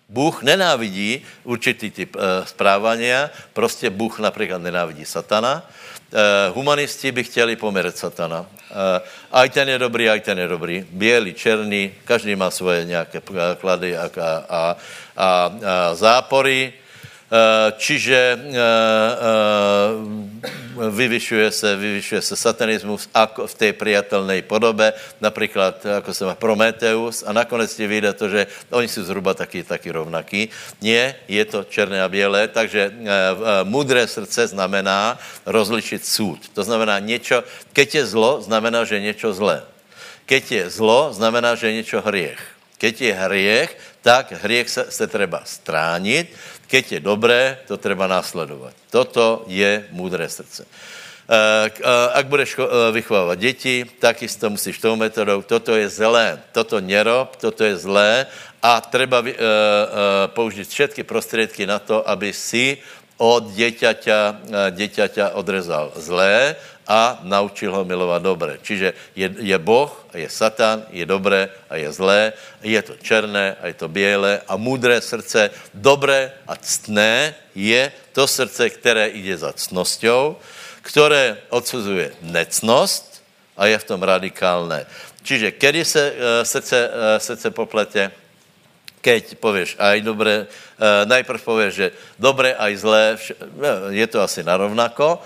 [0.10, 5.64] Bůh nenávidí určitý typ e, správania, prostě Bůh například nenávidí satana.
[5.64, 8.44] E, humanisti by chtěli poměřit satana.
[8.44, 10.86] E, aj ten je dobrý, aj ten je dobrý.
[10.92, 13.22] Bělý, černý, každý má svoje nějaké
[13.56, 14.76] klady a, a, a,
[15.16, 16.74] a zápory.
[17.26, 19.90] Eh, čiže eh, eh,
[20.94, 23.10] vyvyšuje se, vyvyšuje se satanismus
[23.46, 28.48] v té přijatelné podobe, například, jako se má Prometeus, a nakonec ti vyjde to, že
[28.70, 30.50] oni jsou zhruba taky, taky rovnaký.
[30.82, 32.94] Nie, je to černé a bělé, takže
[33.64, 36.40] mudré srdce znamená rozlišit súd.
[36.54, 39.64] To znamená něco, keď je zlo, znamená, že je něco zlé.
[40.26, 42.42] Keď je zlo, znamená, že je něco hriech.
[42.78, 43.72] Keď je hriech,
[44.06, 46.30] tak hriech se, se treba stránit
[46.68, 48.74] Keď je dobré, to treba následovat.
[48.90, 50.66] Toto je moudré srdce.
[51.26, 55.42] Eh, eh, ak budeš eh, vychovávat děti, taky to musíš tou metodou.
[55.42, 58.30] Toto je zlé, toto nerob, toto je zlé
[58.62, 59.26] a treba
[60.34, 62.78] použít všetky prostředky na to, aby si
[63.18, 64.20] od děťaťa,
[64.74, 66.56] děťaťa odrezal zlé
[66.88, 68.58] a naučil ho milovat dobré.
[68.62, 73.58] Čiže je, je Boh a je Satan, je dobré a je zlé, je to černé
[73.62, 79.38] a je to bělé a mudré srdce, dobré a ctné je to srdce, které jde
[79.38, 80.38] za cnostou,
[80.82, 83.24] které odsuzuje necnost
[83.58, 84.86] a je v tom radikálné.
[85.26, 88.12] Čiže kedy se uh, srdce, uh, srdce poplete,
[89.02, 91.88] keď pověš aj dobré, uh, najprv pověš, že
[92.22, 93.38] dobré aj zlé, vš-
[93.90, 95.18] je to asi narovnako,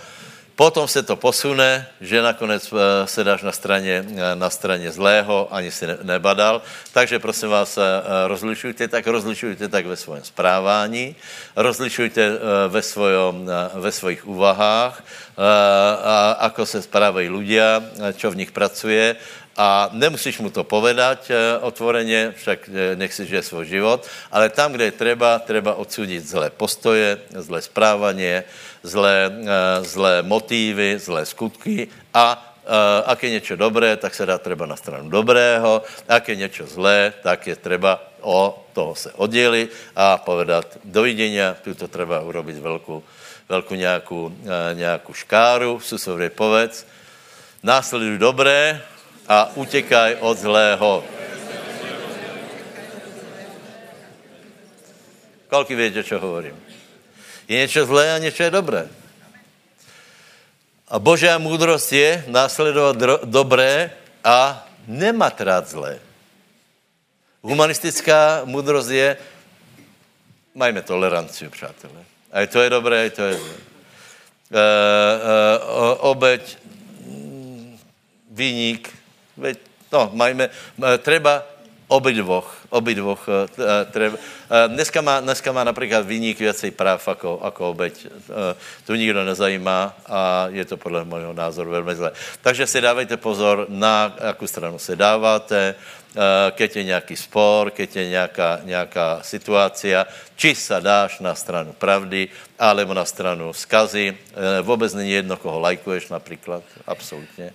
[0.60, 5.48] Potom se to posune, že nakonec eh, se dáš na straně, eh, na straně zlého,
[5.56, 6.60] ani si nebadal.
[6.91, 7.88] Takže prosím vás, eh,
[8.28, 11.15] rozlišujte tak, rozlišujte tak ve svém správání,
[11.56, 12.24] rozlišujte
[12.67, 13.48] ve, svojom,
[13.80, 15.00] ve svojich úvahách,
[16.39, 17.80] ako se správají ľudia,
[18.19, 19.15] čo v nich pracuje
[19.60, 24.88] a nemusíš mu to povedať otvoreně, však nech si žije svůj život, ale tam, kde
[24.88, 28.48] je treba, treba odsudit zlé postoje, zlé správanie,
[28.88, 34.38] zlé, eh, zlé motívy, zlé skutky a Uh, ak je něco dobré, tak se dá
[34.38, 39.74] třeba na stranu dobrého, ak je něco zlé, tak je třeba o toho se oddělit
[39.95, 43.02] a povedat dovidenia, tu to třeba urobit velkou,
[43.50, 44.34] velkou nějakou, uh,
[44.74, 46.86] nějakou škáru, susově povedz,
[47.63, 48.86] následuj dobré
[49.29, 51.03] a utěkaj od zlého.
[55.47, 56.57] Kolik vědě, čo hovorím?
[57.47, 58.89] Je něco zlé a něco je dobré.
[60.87, 63.91] A božá moudrost je následovat dobré
[64.23, 65.99] a nemat rád zlé.
[67.41, 69.17] Humanistická moudrost je,
[70.55, 72.05] majme toleranci, přátelé.
[72.31, 73.53] A to je dobré, a to je zlé.
[73.53, 73.57] E,
[74.57, 75.59] e,
[75.97, 76.57] obeď,
[78.29, 78.98] výnik,
[79.39, 79.58] veď,
[79.91, 80.49] no, majme,
[80.99, 81.43] treba
[81.89, 83.25] Obidvoch, obidvoch.
[83.89, 84.17] Treba.
[84.67, 88.08] Dneska má, dneska má například výnik věcí práv jako, jako obeď.
[88.86, 92.12] To nikdo nezajímá a je to podle mého názoru velmi zlé.
[92.41, 95.75] Takže si dávejte pozor, na jakou stranu se dáváte,
[96.52, 102.30] keď je nějaký spor, keď je nějaká, nějaká situácia, či se dáš na stranu pravdy,
[102.60, 104.17] alebo na stranu skazy.
[104.62, 107.54] Vůbec není jedno, koho lajkuješ například, absolutně.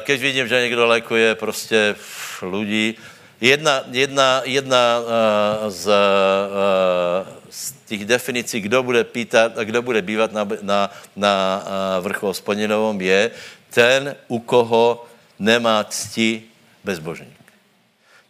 [0.00, 1.94] Keď vidím, že někdo lajkuje prostě
[2.42, 2.96] ľudí,
[3.40, 10.32] Jedna, jedna, jedna uh, z, uh, z těch definicí, kdo bude, pýtat, kdo bude bývat
[10.32, 11.64] na, na, na
[12.00, 13.30] vrchu hospodinovom, je
[13.72, 15.06] ten, u koho
[15.38, 16.44] nemá cti
[16.84, 17.40] bezbožník.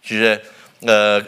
[0.02, 0.40] Čiže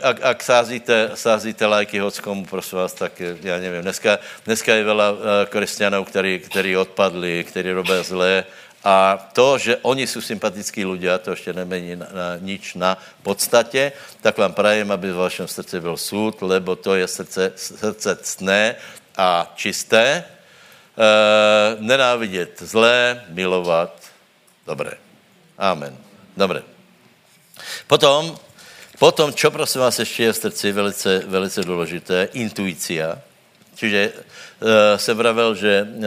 [0.02, 5.08] ak, ak sázíte, sázíte lajky hockomu, prosím vás, tak já nevím, dneska, dneska je veľa
[5.50, 8.44] křesťanů, který, který odpadli, který robí zlé
[8.84, 13.92] a to, že oni jsou sympatický ľudia, to ještě nemení na, na, nič na podstatě,
[14.20, 18.74] tak vám prajem, aby v vašem srdci byl soud, lebo to je srdce, srdce ctné
[19.16, 20.24] a čisté.
[20.24, 20.24] E,
[21.78, 23.94] nenávidět zlé, milovat
[24.66, 24.92] dobré.
[25.58, 25.96] Amen.
[26.36, 26.62] Dobré.
[27.86, 28.34] Potom,
[28.98, 33.18] potom, čo prosím vás ještě je v srdci velice, velice důležité, intuicia.
[33.74, 34.12] Čiže
[34.62, 36.02] uh, jsem vravel, že uh,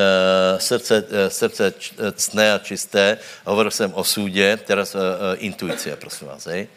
[0.57, 1.73] srdce, uh, srdce
[2.15, 4.95] cné a čisté, hovoril jsem o súdě, teraz
[5.37, 6.45] intuicia, prosím vás.
[6.45, 6.67] Hej.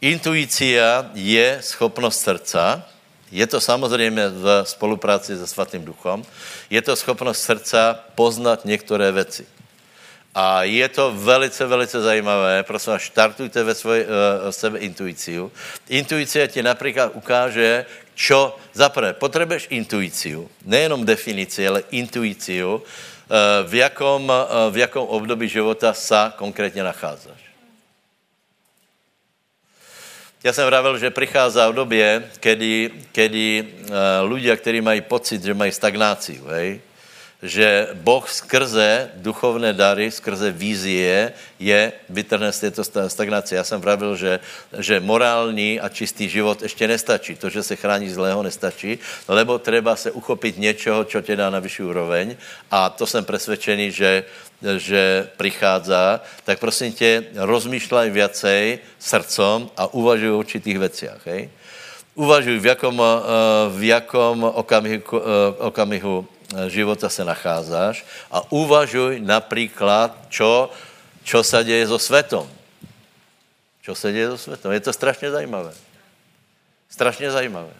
[0.00, 2.82] Intuicia je schopnost srdca,
[3.32, 6.24] je to samozřejmě v spolupráci se Svatým duchom,
[6.70, 9.46] je to schopnost srdca poznat některé věci.
[10.34, 12.62] A je to velice, velice zajímavé.
[12.62, 14.10] Prosím vás, štartujte ve svoji, uh,
[14.50, 15.52] sebe intuiciu.
[15.88, 22.82] Intuice ti například ukáže, čo, zaprvé, potřebuješ intuiciu, nejenom definici, ale intuiciu, uh,
[23.62, 27.38] v jakom, uh, v jakom období života sa konkrétně nacházíš.
[30.44, 33.64] Já jsem vravil, že přichází v době, kedy, kedy
[34.26, 36.80] uh, kteří mají pocit, že mají stagnáciu, hej,
[37.44, 43.52] že Boh skrze duchovné dary, skrze vízie je vytrhne z této stagnace.
[43.54, 44.40] Já jsem pravil, že,
[44.80, 47.36] že morální a čistý život ještě nestačí.
[47.36, 51.60] To, že se chrání zlého, nestačí, lebo treba se uchopit něčeho, čo tě dá na
[51.60, 52.36] vyšší úroveň.
[52.70, 54.24] A to jsem přesvědčený, že,
[54.80, 56.16] že přichází.
[56.48, 61.28] Tak prosím tě, rozmýšlej viacej srdcom a uvažuj o určitých věcech.
[62.14, 63.14] Uvažuj, v jakom, eh,
[63.74, 65.20] v jakom okamihu, eh,
[65.58, 66.24] okamihu
[66.68, 70.70] života se nacházíš a uvažuj například, čo,
[71.24, 72.50] čo se děje so světom.
[73.82, 74.72] Čo se děje so světom.
[74.72, 75.72] Je to strašně zajímavé.
[76.90, 77.72] Strašně zajímavé.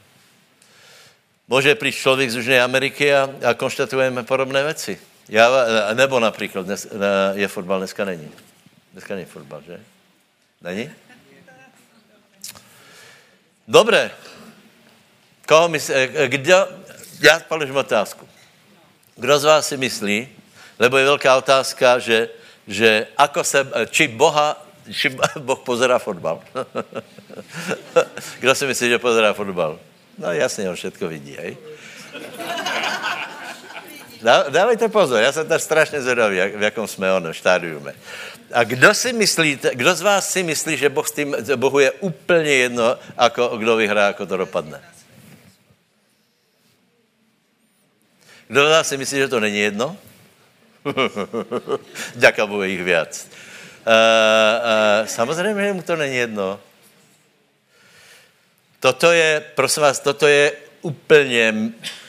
[1.49, 5.01] Může přijít člověk z Jižní Ameriky a, a konštatujeme podobné věci.
[5.29, 5.51] Já,
[5.95, 6.89] nebo například, dnes,
[7.33, 8.31] je fotbal, dneska není.
[8.93, 9.81] Dneska není fotbal, že?
[10.61, 10.91] Není?
[13.69, 14.11] Dobré.
[15.49, 15.95] Koho myslí,
[16.27, 16.69] kdo,
[17.21, 18.29] já položím otázku.
[19.17, 20.29] Kdo z vás si myslí,
[20.79, 22.29] lebo je velká otázka, že,
[22.67, 24.59] že ako se, či Boha,
[24.91, 26.43] či Boh pozerá fotbal.
[28.41, 29.79] Kdo si myslí, že pozerá fotbal?
[30.19, 31.57] No jasně, on všetko vidí, hej?
[34.49, 37.95] Dávejte pozor, já jsem tak strašně zvědavý, v jakom jsme ono, štádiume.
[38.53, 41.91] A kdo si myslí, kdo z vás si myslí, že boh s tým, Bohu je
[41.91, 44.81] úplně jedno, ako, kdo vyhrá, ako to dopadne?
[48.49, 49.97] Kdo vás si myslí, že to není jedno?
[52.15, 53.31] Ďaká bude jich víc.
[53.87, 56.61] Uh, uh, samozřejmě mu to není jedno.
[58.81, 60.53] Toto je, prosím vás, toto je
[60.83, 61.55] úplně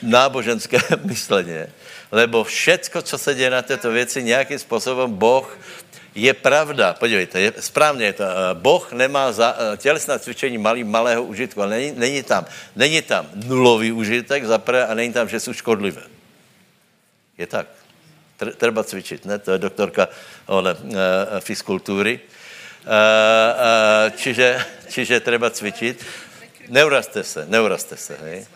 [0.02, 1.64] náboženské myšlení,
[2.12, 5.58] lebo všecko, co se děje na této věci, nějakým způsobem Boh
[6.14, 11.24] je pravda, podívejte, je, správně je to, uh, Boh nemá za, tělesná cvičení malý, malého
[11.24, 12.44] užitku, ale není, není tam,
[12.76, 16.15] není tam nulový užitek za a není tam, že jsou škodlivé.
[17.38, 17.66] Je tak.
[18.36, 19.38] Treba cvičit, ne?
[19.38, 20.08] To je doktorka
[20.46, 22.20] one, uh, fizkultury.
[22.20, 26.04] Uh, uh, čiže, čiže treba cvičit.
[26.68, 28.46] Neurazte se, neurazte se, hej.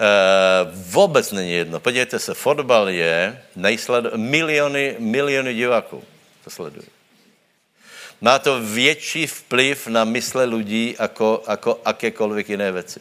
[0.00, 1.80] Uh, vůbec není jedno.
[1.80, 4.14] Podívejte se, fotbal je nejsled...
[4.16, 6.04] miliony, miliony diváků
[6.44, 6.86] to sledují.
[8.20, 13.00] Má to větší vplyv na mysle lidí, jako, jako akékoliv jiné věci.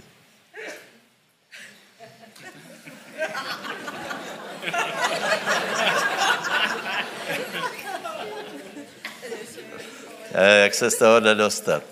[10.33, 11.83] Jak se z toho jde dostat?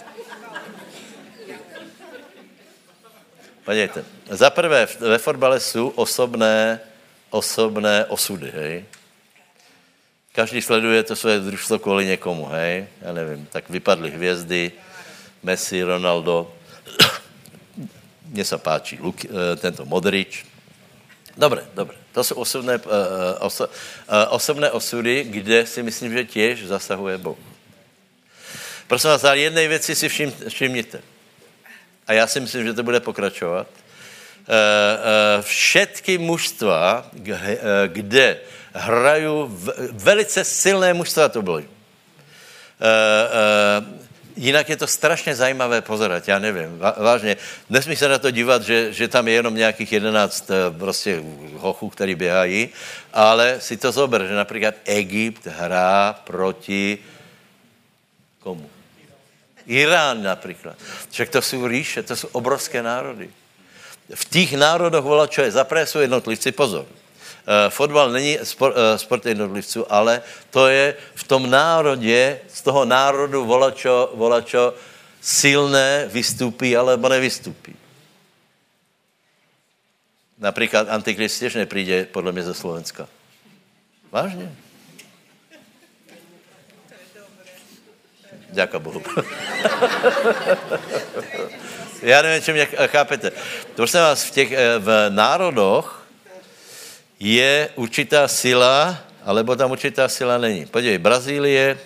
[3.65, 6.79] Podívejte, za prvé ve fotbale jsou osobné,
[7.29, 8.85] osobné osudy, hej.
[10.31, 12.87] Každý sleduje to své družstvo kvůli někomu, hej.
[13.01, 14.71] Já nevím, tak vypadly hvězdy,
[15.43, 16.53] Messi, Ronaldo,
[18.25, 20.45] mně se páčí Luk, eh, tento Modrič.
[21.37, 21.97] Dobre, dobre.
[22.11, 22.91] To jsou osobné, uh,
[23.39, 23.71] oso, uh,
[24.29, 27.37] osobné osudy, kde si myslím, že těž zasahuje Boh.
[28.87, 31.01] Prosím vás, ale jedné věci si všim, všimněte.
[32.07, 33.67] A já si myslím, že to bude pokračovat.
[33.67, 34.53] Uh,
[35.37, 37.11] uh, všetky mužstva,
[37.87, 38.39] kde
[38.73, 39.47] hrajou
[39.91, 41.61] velice silné mužstva, to bylo.
[44.37, 47.37] Jinak je to strašně zajímavé pozorovat, já nevím, vážně.
[47.69, 51.23] Nesmí se na to dívat, že, že tam je jenom nějakých jedenáct eh, prostě
[51.55, 52.69] hochů, který běhají,
[53.13, 56.97] ale si to zober, že například Egypt hrá proti
[58.39, 58.69] komu?
[59.67, 60.75] Irán například.
[61.09, 63.29] Však to jsou říše, to jsou obrovské národy.
[64.15, 66.85] V těch národech volá, čo je, zaprvé jsou jednotlivci, pozor.
[66.85, 72.85] Uh, fotbal není sport, uh, sport jednotlivců, ale to je v tom národě, z toho
[72.85, 74.73] národu volačo, volačo
[75.21, 77.75] silné vystupí, alebo nevystupí.
[80.37, 83.07] Například Antikrist těž nepríde podle mě ze Slovenska.
[84.11, 84.55] Vážně.
[88.57, 89.01] Děkuji Bohu.
[92.01, 93.31] Já nevím, čem jak chápete.
[93.75, 96.05] Prosím vás, v těch eh, v národoch
[97.19, 100.65] je určitá sila, alebo tam určitá sila není.
[100.65, 101.77] Podívej, Brazílie,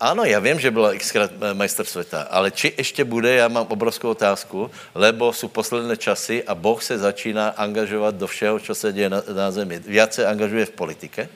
[0.00, 4.10] ano, já vím, že byla xkrát majster světa, ale či ještě bude, já mám obrovskou
[4.10, 9.10] otázku, lebo jsou posledné časy a Boh se začíná angažovat do všeho, co se děje
[9.10, 9.78] na, na zemi.
[9.78, 11.28] Viac se angažuje v politike.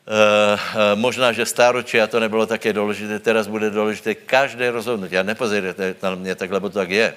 [0.00, 5.14] Uh, uh, možná, že stáročí a to nebylo také důležité, teraz bude důležité každé rozhodnutí.
[5.14, 7.14] Já nepozorujete na mě tak, lebo to tak je.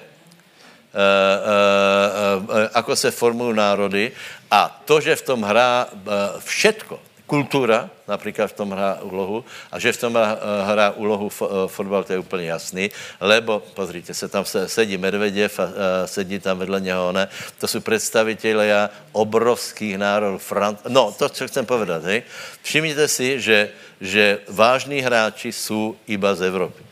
[0.94, 4.12] Eh, eh, eh, ako se formují národy
[4.50, 5.90] a to, že v tom hrá
[6.38, 10.18] všetko, kultura například v tom hrá úlohu a že v tom
[10.64, 11.28] hrá úlohu
[11.66, 15.66] fotbal, to je úplně jasný, lebo, pozrite se, tam sedí Medveděv a
[16.06, 17.28] sedí tam vedle něho, ne?
[17.58, 20.38] To jsou představitelé obrovských národů.
[20.38, 20.78] Fran...
[20.88, 22.22] No, to, co chcem povedat, hej?
[22.62, 23.70] Všimněte si, že,
[24.00, 26.82] že vážní hráči jsou iba z Evropy.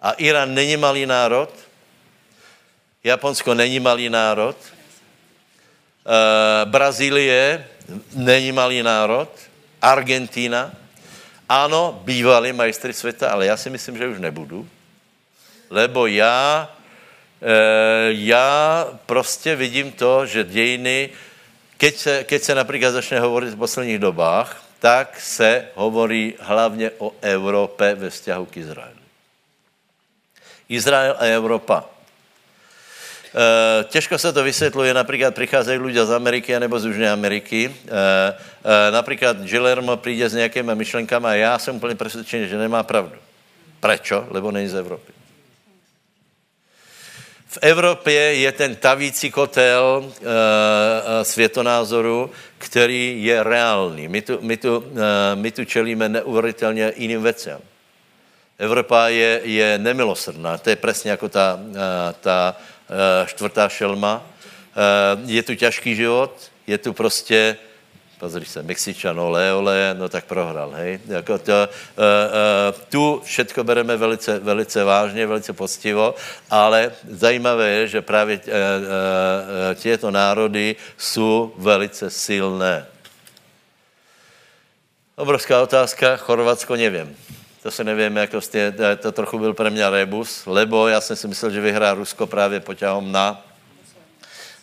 [0.00, 1.50] A Irán není malý národ,
[3.04, 4.56] Japonsko není malý národ.
[6.64, 7.66] Brazílie
[8.14, 9.28] není malý národ.
[9.82, 10.72] Argentina.
[11.48, 14.68] Ano, bývalý majstry světa, ale já si myslím, že už nebudu.
[15.70, 16.70] Lebo já,
[17.42, 17.54] e,
[18.08, 21.10] já prostě vidím to, že dějiny,
[21.76, 27.12] keď se, keď se například začne hovorit v posledních dobách, tak se hovorí hlavně o
[27.20, 29.04] Evropě ve vzťahu k Izraeli.
[30.68, 31.93] Izrael a Evropa.
[33.36, 37.74] Eh, těžko se to vysvětluje, například přicházejí lidé z Ameriky nebo z Jižní Ameriky.
[37.86, 37.90] Eh,
[38.64, 43.16] eh, například Gillermo přijde s nějakými myšlenkami a já jsem úplně přesvědčený, že nemá pravdu.
[43.80, 44.26] Prečo?
[44.30, 45.12] Lebo není z Evropy.
[47.46, 54.08] V Evropě je ten tavící kotel e, světonázoru, který je reálný.
[54.08, 57.58] My tu, my tu, e, my tu čelíme neuvěřitelně jiným věcem.
[58.58, 60.58] Evropa je, je nemilosrdná.
[60.58, 61.60] To je přesně jako ta,
[62.20, 62.56] ta
[63.26, 64.22] čtvrtá šelma.
[64.74, 67.56] Eh, je tu těžký život, je tu prostě,
[68.18, 71.00] pozri se, Mexičan, ole, ole, no tak prohrál, hej.
[71.06, 76.14] Jako to, uh, tu všetko bereme velice, velice vážně, velice poctivo,
[76.50, 78.40] ale zajímavé je, že právě
[79.74, 82.86] těto národy jsou velice silné.
[85.16, 87.16] Obrovská otázka, Chorvatsko nevím
[87.64, 91.28] to se nevím, jako jste, to trochu byl pro mě rebus, lebo já jsem si
[91.28, 93.44] myslel, že vyhrá Rusko právě poťahom na,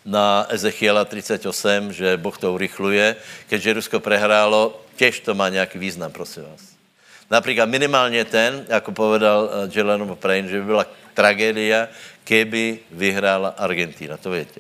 [0.05, 3.15] na Ezechiela 38, že Boh to urychluje.
[3.49, 6.61] Keďže Rusko prehrálo, těž to má nějaký význam, prosím vás.
[7.31, 11.87] Například minimálně ten, jako povedal eh, Jeleno Prain, že by byla tragédia,
[12.23, 14.59] keby vyhrála Argentina, to víte.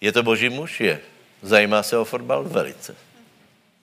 [0.00, 0.80] Je to boží muž?
[0.80, 1.00] Je.
[1.42, 2.44] Zajímá se o fotbal?
[2.44, 3.11] Velice.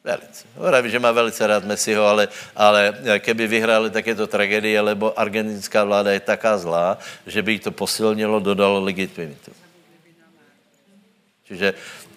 [0.03, 0.47] Velice.
[0.55, 5.11] Hovorí, že má velice rád Messiho, ale, ale keby vyhráli, tak je to tragédie, lebo
[5.11, 6.97] argentinská vláda je taká zlá,
[7.27, 9.51] že by jí to posilnilo, dodalo legitimitu.
[11.43, 11.73] Čiže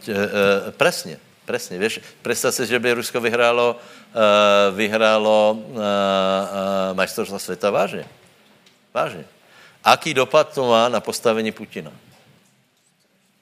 [0.09, 1.79] e, presně, presně.
[1.79, 3.77] Víš, představ si, že by Rusko vyhrálo,
[4.15, 8.05] e, vyhrálo e, e, majstrovství světa vážně.
[8.95, 9.25] Vážně.
[9.85, 11.91] Aký dopad to má na postavení Putina?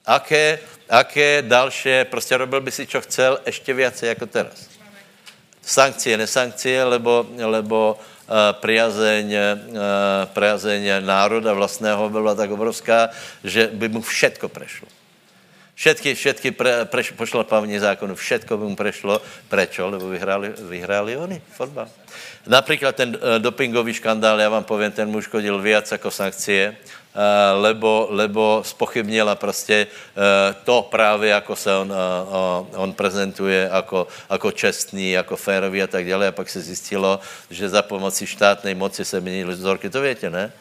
[0.05, 4.69] Aké, aké další, prostě robil by si, čo chcel, ještě více jako teraz.
[5.61, 9.77] Sankcie, nesankcie, lebo, lebo uh, priazeň, uh,
[10.33, 13.09] priazeň národa vlastného byla tak obrovská,
[13.43, 14.87] že by mu všetko prešlo.
[15.75, 19.21] Všetky, všetky pre, pre, pošlapávání zákonu, všetko by mu prešlo.
[19.49, 19.89] Prečo?
[19.89, 21.89] Lebo vyhráli, vyhráli oni fotbal.
[22.47, 26.77] Například ten uh, dopingový škandál, já vám povím, ten mu škodil viac jako sankcie,
[27.53, 30.23] lebo, lebo spochybnila prostě uh,
[30.63, 36.07] to právě, jako se on, uh, on prezentuje, jako, jako čestný, jako férový a tak
[36.07, 36.27] dále.
[36.27, 39.89] A pak se zjistilo, že za pomocí štátnej moci se měnily vzorky.
[39.89, 40.51] To větě, ne?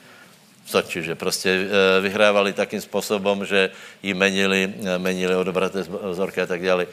[0.67, 1.67] Soči, že prostě
[2.01, 3.71] vyhrávali takým způsobem, že
[4.03, 6.87] jim menili, menili odobraté vzorky a tak dále.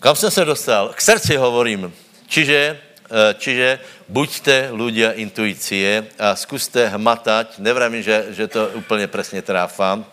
[0.00, 0.88] Kam jsem se dostal?
[0.88, 1.92] K srdci hovorím.
[2.28, 2.89] Čiže Eh,
[3.38, 10.06] čiže buďte ľudia intuicie a zkuste hmatať, nevravím, že, že to úplně přesně tráfám,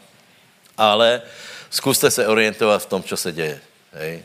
[0.78, 1.22] ale
[1.70, 3.60] zkuste se orientovat v tom, co se děje.
[3.94, 4.24] Hej.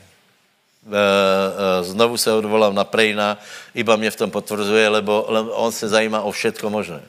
[0.83, 3.39] Eh, eh, znovu se odvolám na Prejna,
[3.75, 5.21] iba mě v tom potvrzuje, lebo
[5.55, 7.01] on se zajímá o všetko možné.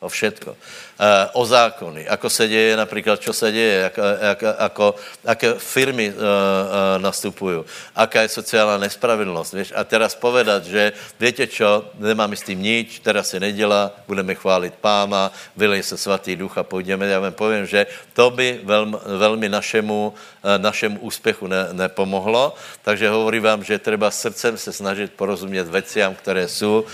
[0.00, 0.56] O všetko.
[0.98, 4.94] Eh, o zákony, ako se děje například, čo se děje, jak, jak, ako,
[5.24, 6.18] jaké firmy uh,
[6.98, 7.62] nastupují,
[7.94, 9.54] aká je sociální nespravedlnost.
[9.54, 9.72] Víš?
[9.76, 14.74] A teraz povedat, že víte čo, nemáme s tím nič, teraz se nedělá, budeme chválit
[14.74, 17.06] páma, vylej se svatý duch a půjdeme.
[17.06, 20.14] Já vám povím, že to by velmi, velmi našemu,
[20.58, 26.48] našemu úspěchu ne, nepomohlo, takže hovorím vám, že třeba srdcem se snažit porozumět veciam, které
[26.48, 26.84] jsou,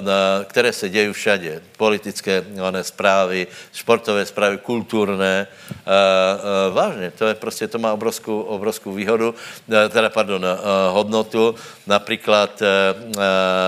[0.00, 1.62] na, které se dějí všade.
[1.76, 5.46] Politické ne, zprávy, zprávy, športové zprávy, kulturné.
[5.46, 10.42] Uh, uh, vážně, to je prostě, to má obrovskou, obrovskou výhodu, uh, teda, pardon,
[10.90, 11.54] hodnotu.
[11.86, 12.62] Například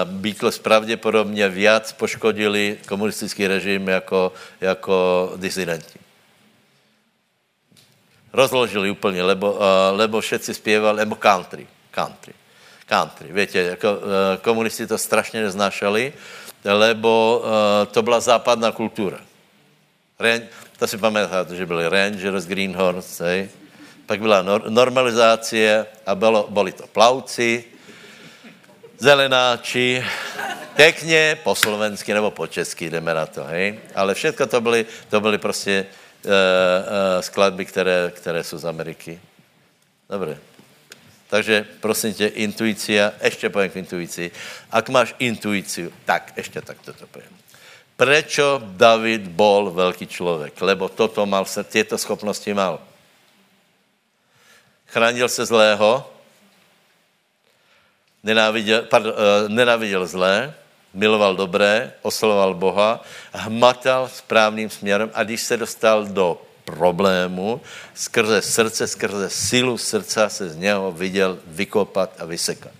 [0.04, 5.98] Beatles pravděpodobně viac poškodili komunistický režim jako, jako disidenti.
[8.32, 9.58] Rozložili úplně, lebo,
[9.92, 12.32] lebo všetci zpěvali, nebo country, country,
[12.86, 13.28] country.
[13.32, 13.88] Víte, jako,
[14.42, 16.12] komunisti to strašně neznášali,
[16.64, 17.44] lebo
[17.90, 19.18] to byla západná kultura.
[20.22, 20.40] Ran,
[20.78, 23.48] to si pamatáte, že byli Rangers, Greenhorns, hej?
[24.06, 27.64] Pak byla nor- normalizácie a bylo, byli to plavci,
[28.98, 30.04] zelenáči,
[30.76, 33.78] pěkně po slovensky nebo po česky jdeme na to, hej?
[33.94, 35.86] Ale všechno to byly, to byly prostě
[36.24, 39.20] uh, uh, skladby, které, které jsou z Ameriky.
[40.10, 40.38] Dobře.
[41.28, 44.30] Takže prosím tě, intuícia, ještě povím k intuici.
[44.70, 47.41] Ak máš intuíciu, tak ještě tak toto povím.
[48.02, 50.58] Prečo David bol velký člověk?
[50.58, 52.82] Lebo toto mal, tyto schopnosti mal.
[54.90, 56.02] Chránil se zlého,
[58.26, 60.50] nenáviděl, pardon, eh, nenáviděl zlé,
[60.90, 67.62] miloval dobré, oslovoval Boha, hmatal správným směrem a když se dostal do problému,
[67.94, 72.74] skrze srdce, skrze sílu srdca se z něho viděl vykopat a vysekat.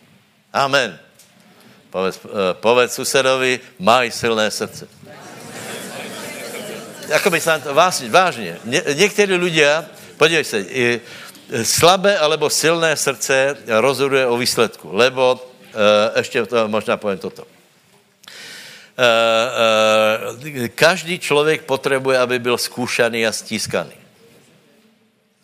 [0.53, 0.99] Amen.
[1.93, 4.89] Povedz, eh, povedz susedovi, maj silné srdce
[7.13, 8.59] jako by snad, vážně, vážně.
[8.65, 9.85] Ně, někteří lidé,
[10.17, 11.01] podívej se, i,
[11.63, 15.41] slabé alebo silné srdce rozhoduje o výsledku, lebo uh,
[16.17, 17.45] ještě to možná povím toto.
[20.75, 23.97] Každý člověk potřebuje, aby byl zkoušaný a stískaný.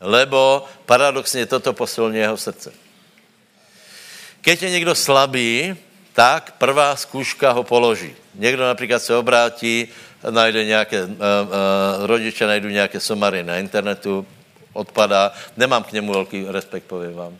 [0.00, 2.72] Lebo paradoxně toto posilňuje jeho srdce.
[4.40, 5.76] Keď je někdo slabý,
[6.18, 8.10] tak prvá zkouška ho položí.
[8.34, 9.88] Někdo například se obrátí,
[10.30, 14.26] najde nějaké, uh, uh, rodiče najdou nějaké somary na internetu,
[14.72, 17.32] odpadá, nemám k němu velký respekt, povím vám.
[17.32, 17.38] Uh,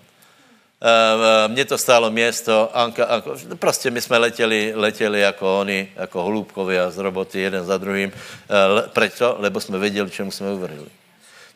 [1.47, 6.81] mě to stálo město, Anka, Anka, prostě my jsme letěli, letěli jako oni, jako holubkovi
[6.81, 8.12] a z roboty jeden za druhým.
[8.14, 10.87] Uh, proč Lebo jsme věděli, čemu jsme uvrhli.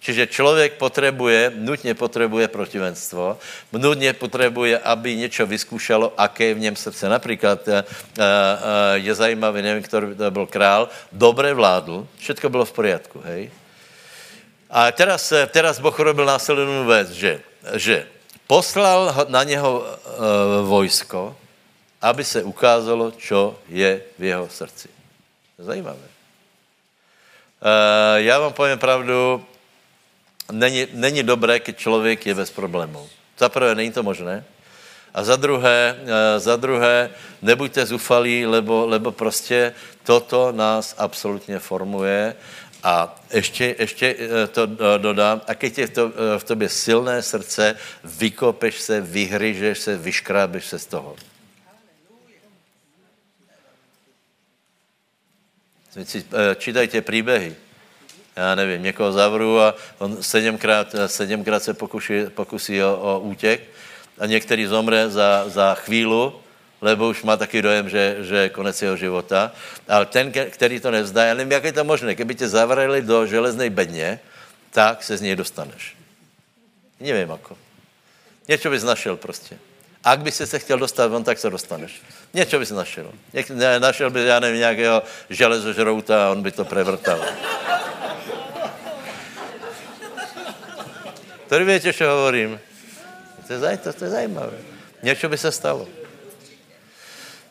[0.02, 3.38] Čiže člověk potřebuje, nutně potřebuje protivenstvo,
[3.72, 7.08] nutně potřebuje, aby něco vyskúšalo, aké je v něm srdce.
[7.08, 7.82] Například uh, uh,
[8.94, 13.50] je zajímavý, nevím, který to byl král, dobře vládl, všechno bylo v poriadku, hej.
[14.70, 17.40] A teraz, teraz Boh robil následnou věc, že,
[17.74, 18.06] že
[18.46, 19.86] poslal na něho
[20.62, 21.36] vojsko,
[22.02, 24.88] aby se ukázalo, co je v jeho srdci.
[25.58, 25.98] Zajímavé.
[27.62, 29.46] Uh, já vám povím pravdu,
[30.50, 33.08] není, není dobré, když člověk je bez problémů.
[33.38, 34.44] Za prvé, není to možné.
[35.14, 37.10] A za druhé, eh, za druhé
[37.42, 42.34] nebuďte zufalí, lebo, lebo prostě toto nás absolutně formuje.
[42.82, 47.76] A ještě, ještě eh, to eh, dodám, a když je to, v tobě silné srdce,
[48.04, 51.16] vykopeš se, vyhryžeš se, vyškrábeš se z toho.
[56.56, 57.56] Čítajte příběhy
[58.36, 63.60] já nevím, někoho zavru a on sedmkrát, sedmkrát se pokusí, pokusí o, o útěk
[64.18, 66.40] a některý zomře za, za chvílu,
[66.80, 69.52] lebo už má taky dojem, že, že je konec jeho života.
[69.88, 73.26] Ale ten, který to nevzdá, já nevím, jak je to možné, kdyby tě zavřeli do
[73.26, 74.20] železné bedně,
[74.70, 75.96] tak se z něj dostaneš.
[77.00, 77.56] Nevím ako.
[78.48, 79.58] Něco bys našel prostě.
[80.04, 82.02] Ak by si se chtěl dostat von, tak se dostaneš.
[82.34, 83.12] Něco bys našel.
[83.34, 87.24] Něk- našel by, já nevím, nějakého železožrouta a on by to prevrtal.
[91.52, 92.60] Který víte, co hovorím?
[93.46, 94.56] To je, to, to je zajímavé.
[95.02, 95.88] Něco by se stalo.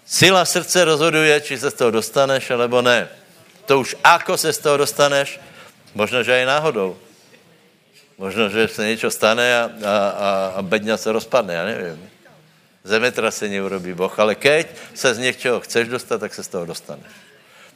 [0.05, 3.09] Sila srdce rozhoduje, či se z toho dostaneš, alebo ne.
[3.65, 5.37] To už ako se z toho dostaneš,
[5.93, 6.97] možno, že i náhodou.
[8.17, 12.09] Možno, že se něco stane a, a, a, a bedňa se rozpadne, já nevím.
[12.83, 17.13] Zemetrasení urobí Boh, ale keď se z něčeho chceš dostat, tak se z toho dostaneš.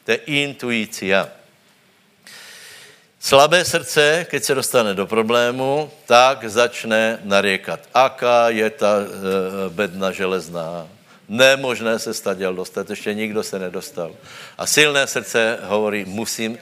[0.05, 1.29] To je intuícia.
[3.25, 7.81] Slabé srdce, keď se dostane do problému, tak začne nariekat.
[7.89, 9.05] Aká je ta e,
[9.73, 10.85] bedna železná?
[11.25, 14.13] Nemožné se staděl dostat, ještě nikdo se nedostal.
[14.57, 16.57] A silné srdce hovorí, musím,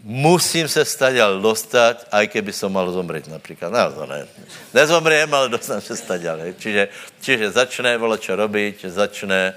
[0.00, 3.68] musím se staděl dostat, aj keby som mal zomřít například.
[3.68, 4.24] No, to ne.
[4.72, 6.56] Nezomriem, ale dostanám se staděl.
[6.56, 6.88] Čiže,
[7.20, 9.52] čiže začne vole čo robiť, začne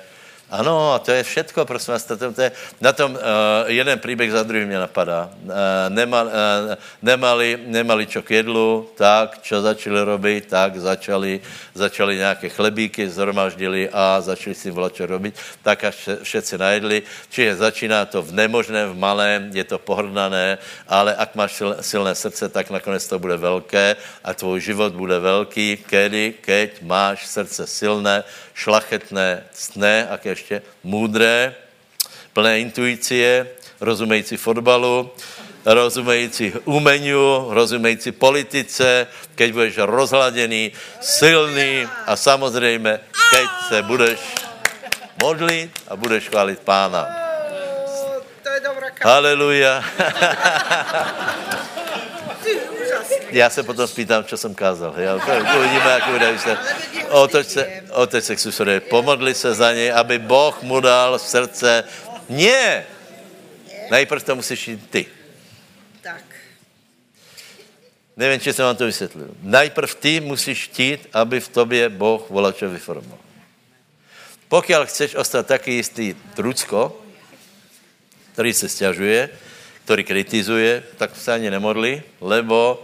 [0.50, 3.20] ano, a to je všetko, prosím vás, to, to je, na tom uh,
[3.68, 5.30] jeden příběh za druhým mě napadá.
[5.43, 5.52] Uh,
[5.89, 6.30] nema, uh,
[7.02, 11.41] nemali, nemali čo k jedlu, tak, čo začali robit, tak začali,
[11.74, 17.04] začali nějaké chlebíky, zhromaždili a začali si volat, čo robiť, tak až všetci najedli.
[17.30, 22.16] Čiže začíná to v nemožném, v malém, je to pohrdané, ale ak máš sil, silné
[22.16, 27.68] srdce, tak nakonec to bude velké a tvůj život bude velký, kedy, keď máš srdce
[27.68, 28.24] silné,
[28.58, 31.56] šlachetné, ctné, a ještě můdré,
[32.34, 33.48] plné intuicie,
[33.82, 35.12] rozumející fotbalu,
[35.66, 40.72] rozumející umeniu, rozumející politice, keď budeš rozhladěný,
[41.02, 43.00] silný a samozřejmě,
[43.32, 44.20] keď se budeš
[45.22, 47.08] modlit a budeš chválit pána.
[48.44, 49.14] To je dobrá káva.
[49.14, 49.84] Haleluja.
[53.38, 54.94] Já se potom spýtám, co jsem kázal.
[54.98, 56.60] Já, to uvidíme, jak bude výsledek.
[57.10, 61.84] Otoč se, otoč se k susedě, pomodli se za něj, aby Boh mu dal srdce.
[62.30, 62.86] Ne!
[63.92, 65.06] Najprv to musíš jít ty.
[66.02, 66.24] Tak.
[68.18, 69.30] Nevím, či jsem vám to vysvětlil.
[69.42, 73.20] Najprv ty musíš chtít, aby v tobě Boh volačo vyformoval.
[74.48, 77.02] Pokud chceš ostat taky jistý trucko,
[78.34, 79.30] který se stěžuje,
[79.86, 82.84] který kritizuje, tak se ani nemodli, lebo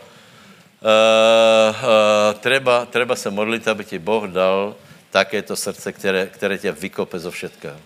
[0.83, 4.75] uh, treba, treba se modlit, aby ti Boh dal
[5.11, 7.79] takéto srdce, které, které tě vykope zo všetkého.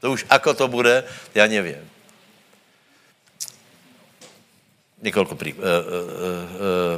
[0.00, 1.04] To už ako to bude,
[1.34, 1.90] já nevím.
[5.02, 5.68] Několik prí, uh, uh,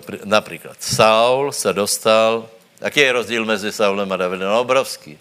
[0.08, 0.76] uh, například.
[0.82, 2.48] Saul se dostal,
[2.80, 4.48] jaký je rozdíl mezi Saulem a Davidem?
[4.48, 5.18] Obrovský.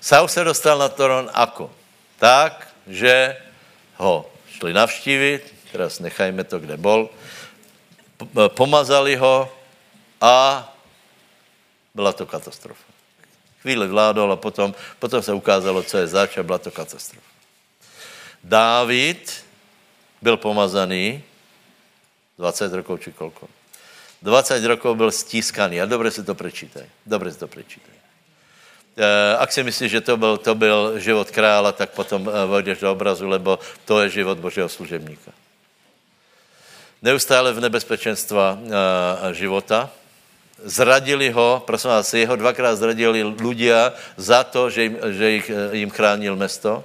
[0.00, 1.70] Saul se dostal na trón ako?
[2.18, 3.36] Tak, že
[3.96, 7.08] ho šli navštívit, teraz nechajme to, kde bol,
[8.48, 9.48] pomazali ho
[10.20, 10.66] a
[11.94, 12.84] byla to katastrofa.
[13.62, 17.26] Chvíli vládol a potom, potom se ukázalo, co je zač a byla to katastrofa.
[18.44, 19.44] Dávid
[20.22, 21.22] byl pomazaný
[22.38, 23.48] 20 rokov či kolko.
[24.22, 26.86] 20 rokov byl stískaný a dobře si to prečítaj.
[27.06, 27.94] Dobře si to prečítaj.
[28.96, 32.80] Eh, Ak si myslíš, že to byl, to byl život krála, tak potom eh, vojdeš
[32.80, 35.32] do obrazu, lebo to je život Božího služebníka.
[37.00, 38.60] Neustále v nebezpečenstva eh,
[39.32, 39.88] života.
[40.60, 45.88] Zradili ho, prosím vás, jeho dvakrát zradili ľudia za to, že jim, že jich, jim
[45.88, 46.84] chránil mesto,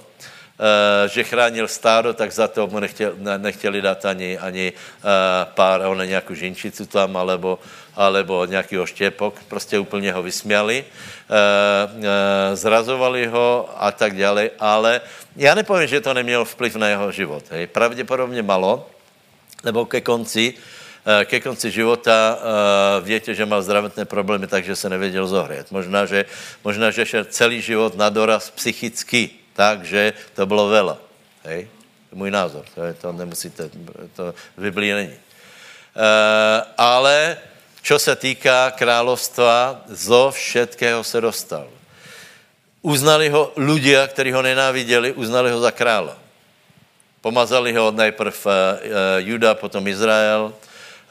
[1.12, 4.72] že chránil stádo, tak za to mu nechtěl, ne- nechtěli dát ani, ani
[5.54, 7.60] pár, on nějakou žinčicu tam, alebo,
[7.92, 10.84] alebo nějaký štěpok, prostě úplně ho vysměli,
[12.54, 15.00] zrazovali ho a tak dále, ale
[15.36, 17.44] já nepovím, že to nemělo vplyv na jeho život.
[17.50, 17.66] Hej.
[17.66, 18.88] Pravděpodobně malo,
[19.64, 20.54] nebo ke konci,
[21.06, 25.70] eh, ke konci života uh, větě, že mal zdravotné problémy, takže se nevěděl zohřet.
[25.70, 26.24] Možná, že,
[26.64, 30.98] možná, že šel celý život na doraz psychicky, takže to bylo vela.
[31.44, 31.68] Hej?
[32.10, 33.70] To je můj názor, to, je, to nemusíte,
[34.16, 35.16] to v Biblii není.
[35.96, 37.38] Uh, ale
[37.86, 41.70] čo se týká královstva, zo všetkého se dostal.
[42.82, 46.25] Uznali ho ľudia, kteří ho nenáviděli, uznali ho za krála.
[47.26, 48.54] Pomazali ho najprv uh,
[49.18, 50.54] Juda, potom Izrael.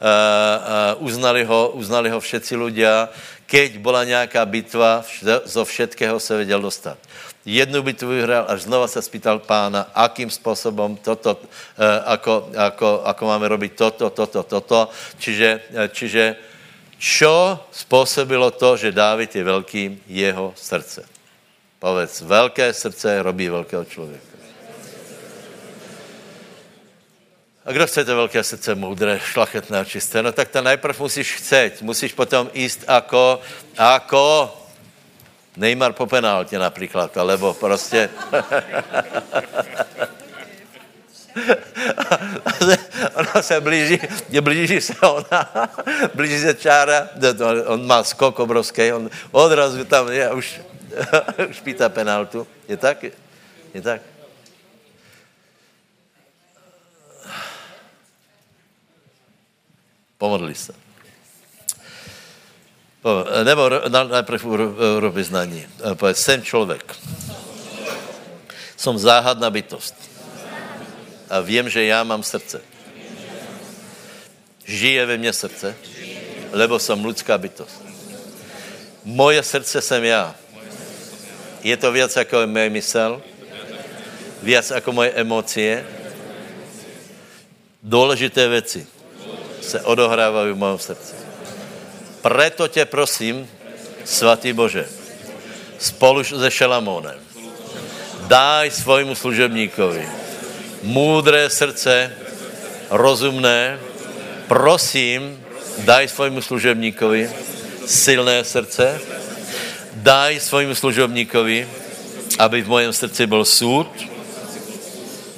[0.00, 3.12] Uh, uznali, ho, uznali ho všetci ľudia.
[3.44, 5.04] Keď byla nějaká bitva,
[5.44, 6.96] zo všetkého se věděl dostat.
[7.44, 11.36] Jednu bitvu vyhrál, až znova se spýtal pána, akým způsobem toto,
[12.04, 14.90] ako, ako, ako máme robiť toto, toto, toto.
[15.20, 15.60] Čiže,
[15.92, 16.36] čiže
[16.98, 20.00] čo způsobilo to, že Dávid je velký?
[20.08, 21.06] Jeho srdce.
[21.78, 24.35] Povedz, velké srdce robí velkého člověka.
[27.66, 30.22] A kdo chce to velké srdce, moudré, šlachetné čisté?
[30.22, 33.40] No tak to najprv musíš chcet, musíš potom jíst jako,
[33.78, 34.54] jako
[35.56, 38.10] Neymar po penáltě například, alebo prostě...
[43.14, 44.00] ona se blíží,
[44.40, 45.68] blíží se ona,
[46.14, 47.08] blíží se čára,
[47.66, 50.60] on má skok obrovský, on odrazu tam je, už,
[51.50, 52.46] už pítá penaltu.
[52.68, 53.02] Je tak?
[53.74, 54.00] Je tak?
[60.18, 60.72] Pomodli se.
[63.44, 63.70] Nebo
[64.08, 64.44] najprv
[64.96, 65.66] urobi znaní.
[65.94, 66.96] Povedz, jsem člověk.
[68.76, 69.94] Jsem záhadná bytost.
[71.30, 72.62] A vím, že já mám srdce.
[74.64, 75.76] Žije ve mně srdce,
[76.52, 77.82] lebo jsem lidská bytost.
[79.04, 80.34] Moje srdce jsem já.
[81.62, 83.22] Je to víc jako moje mysl,
[84.42, 85.86] víc jako moje emocie.
[87.82, 88.86] Důležité věci
[89.66, 91.14] se odohrávají v mém srdci.
[92.22, 93.48] Preto tě prosím,
[94.04, 94.86] svatý Bože,
[95.78, 97.18] spolu se Šelamónem,
[98.26, 100.26] daj svojmu služebníkovi
[100.82, 102.12] můdré srdce,
[102.90, 103.78] rozumné,
[104.46, 105.44] prosím,
[105.78, 107.30] daj svojmu služebníkovi
[107.86, 109.00] silné srdce,
[109.94, 111.68] daj svojmu služebníkovi,
[112.38, 113.90] aby v mojem srdci byl súd,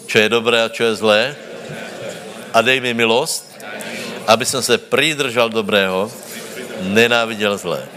[0.06, 1.36] čo je dobré a čo je zlé,
[2.52, 3.47] a dej mi milost,
[4.28, 6.12] aby jsem se přidržal dobrého,
[6.80, 7.88] nenáviděl zlé.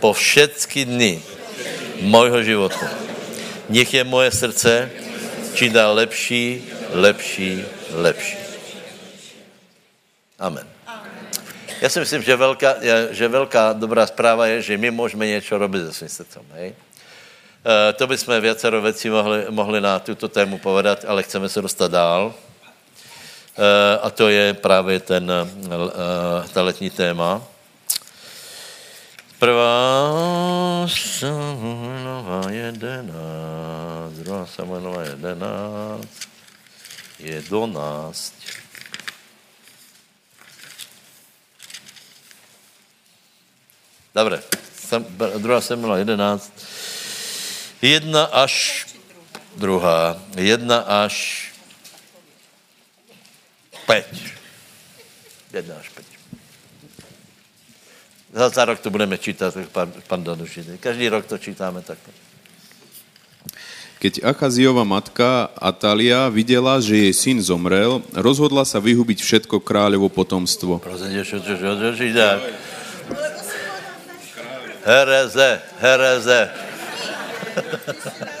[0.00, 1.22] Po všechny dny
[2.00, 2.88] mojho života.
[3.68, 4.90] Nech je moje srdce
[5.54, 8.36] čím dál lepší, lepší, lepší.
[10.38, 10.66] Amen.
[11.80, 12.74] Já si myslím, že velká,
[13.10, 16.42] že velká dobrá zpráva je, že my můžeme něco robit se svým srdcem.
[16.52, 16.74] Hej?
[17.90, 21.90] E, to bychom věcero věcí mohli, mohli na tuto tému povedat, ale chceme se dostat
[21.90, 22.34] dál.
[23.56, 27.42] E, a to je právě ten, e, ta letní téma.
[29.40, 30.86] Prvá
[31.18, 36.28] Samuelova jedenáct, druhá Samuelova jedenáct,
[37.18, 38.34] jedenáct.
[44.14, 44.42] Dobre,
[44.76, 45.04] Sam,
[45.38, 46.52] druhá Samuelova jedenáct,
[47.82, 48.86] jedna až
[49.56, 51.49] druhá, jedna až
[53.90, 54.06] pět.
[55.52, 56.06] Jedna až pět.
[58.32, 60.78] Za, za rok to budeme čítat, pan, pan Danuši.
[60.80, 62.10] Každý rok to čítáme takto.
[64.00, 70.80] Keď Achaziova matka Atalia videla, že jej syn zomrel, rozhodla sa vyhubiť všetko kráľovo potomstvo.
[70.80, 72.28] Prosím, čo, čo, čo, čo, čo,
[74.80, 76.40] Hereze, hereze.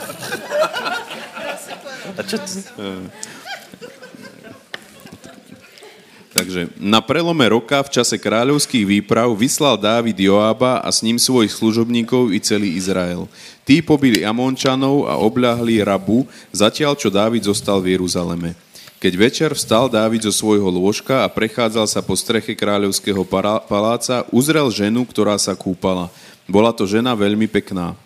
[0.00, 0.19] A čo
[6.30, 11.50] Takže na prelome roka v čase kráľovských výprav vyslal Dávid Joába a s ním svojich
[11.50, 13.26] služobníkov i celý Izrael.
[13.66, 16.24] Tí pobili Amončanov a obľahli Rabu,
[16.54, 18.54] zatiaľ čo Dávid zostal v Jeruzaleme.
[19.00, 23.24] Keď večer vstal Dávid zo svojho lôžka a prechádzal sa po streche kráľovského
[23.66, 26.12] paláca, uzrel ženu, ktorá sa kúpala.
[26.44, 27.96] Bola to žena veľmi pekná.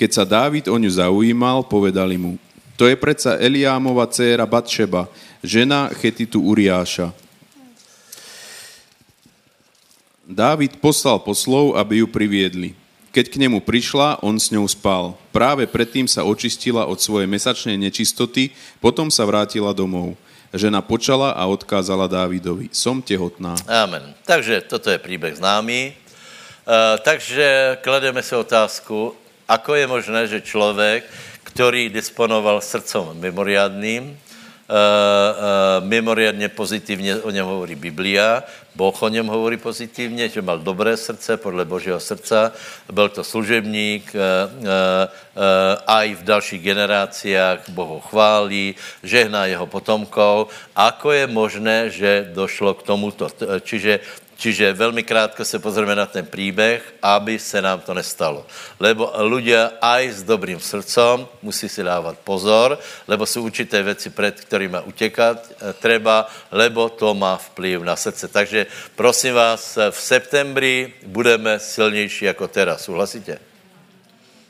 [0.00, 2.40] Keď sa Dávid o ňu zaujímal, povedali mu,
[2.80, 5.04] to je predsa Eliámova dcéra Batšeba,
[5.44, 7.12] žena Chetitu Uriáša.
[10.24, 12.72] Dávid poslal poslov, aby ju priviedli.
[13.12, 15.20] Keď k nemu prišla, on s ňou spal.
[15.36, 20.16] Práve predtým sa očistila od svojej mesačnej nečistoty, potom sa vrátila domov.
[20.56, 23.52] Žena počala a odkázala Dávidovi, som tehotná.
[23.68, 24.16] Amen.
[24.24, 25.92] Takže toto je příběh známý.
[26.64, 29.19] Uh, takže klademe si otázku,
[29.50, 31.04] ako je možné, že člověk,
[31.42, 38.46] který disponoval srdcom mimoriadným, uh, uh, mimoriadně pozitivně o něm hovorí Biblia.
[38.74, 42.52] Boh o něm hovorí pozitivně, že mal dobré srdce podle Božího srdca.
[42.86, 44.20] Byl to služebník, uh,
[45.86, 50.54] a i v dalších generáciách Boh ho chválí, žehná jeho potomkov.
[50.78, 53.26] Ako je možné, že došlo k tomuto?
[53.66, 54.00] Čiže
[54.40, 58.48] Čiže velmi krátko se pozrieme na ten příběh, aby se nám to nestalo.
[58.80, 64.40] Lebo ľudia aj s dobrým srdcom musí si dávat pozor, lebo jsou určité věci, před
[64.40, 68.32] kterými utěkat eh, treba, lebo to má vplyv na srdce.
[68.32, 68.66] Takže
[68.96, 72.88] prosím vás, v septembri budeme silnější jako teraz.
[72.88, 73.36] Souhlasíte?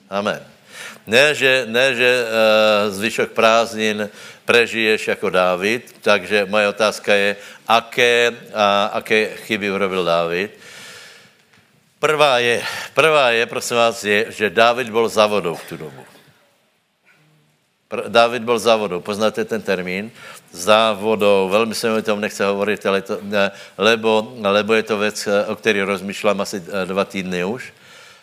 [0.07, 0.39] Amen.
[1.07, 4.07] Ne, že, ne, že uh, zvyšok prázdnin
[4.51, 7.37] prežiješ jako Dávid, takže moje otázka je,
[7.69, 10.51] aké, a, aké chyby urobil Dávid.
[12.03, 12.63] Prvá je,
[12.95, 16.03] prvá je, prosím vás, je, že Dávid byl za vodou v tu dobu.
[18.09, 20.11] David byl za vodou, poznáte ten termín?
[20.51, 24.83] Za vodou, velmi se mi o tom nechce hovorit, ale to, ne, lebo, lebo je
[24.83, 27.73] to věc, o které rozmýšlám asi eh, dva týdny už.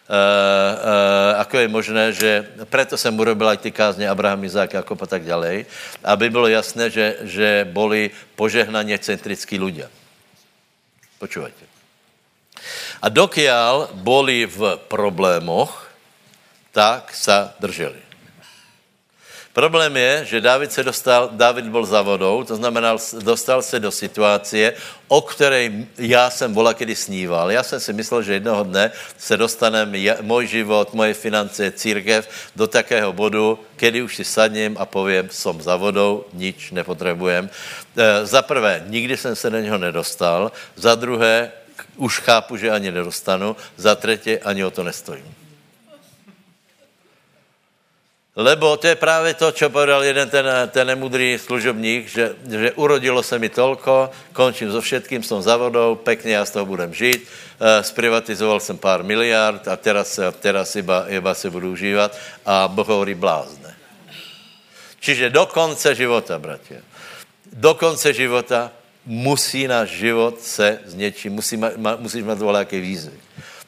[0.08, 0.95] E, e,
[1.36, 2.32] ako je možné, že
[2.72, 5.66] preto jsem urobil aj ty kázně Abraham, Izák, Jakob a tak ďalej,
[6.03, 9.91] aby bylo jasné, že, že boli požehnaně centrickí ľudia.
[11.20, 11.66] Počúvajte.
[13.03, 15.91] A dokiaľ boli v problémoch,
[16.72, 18.07] tak sa drželi.
[19.58, 22.93] Problém je, že David se dostal, David byl za vodou, to znamená,
[23.26, 24.74] dostal se do situace,
[25.08, 27.51] o které já jsem vola kedy sníval.
[27.51, 32.68] Já jsem si myslel, že jednoho dne se dostanem můj život, moje finance, církev do
[32.68, 37.49] takého bodu, kedy už si sadním a povím, som za vodou, nič nepotřebujem.
[37.97, 40.51] E, za prvé, nikdy jsem se do něho nedostal.
[40.76, 41.51] Za druhé,
[41.95, 43.55] už chápu, že ani nedostanu.
[43.78, 45.47] Za třetí, ani o to nestojím.
[48.38, 53.24] Lebo to je právě to, co povedal jeden ten, ten nemudrý služobník, že, že urodilo
[53.24, 57.26] se mi tolko, končím so všetkým, som za vodou, pekně já z toho budem žít,
[57.26, 62.14] e, zprivatizoval jsem pár miliard a teraz, teraz iba, iba se budu užívat
[62.46, 63.74] a Boh hovorí blázne.
[65.02, 66.86] Čiže do konce života, bratia,
[67.50, 68.70] do konce života
[69.06, 73.18] musí náš život se s něčím, musí, ma, musíš mít nějaké výzvy.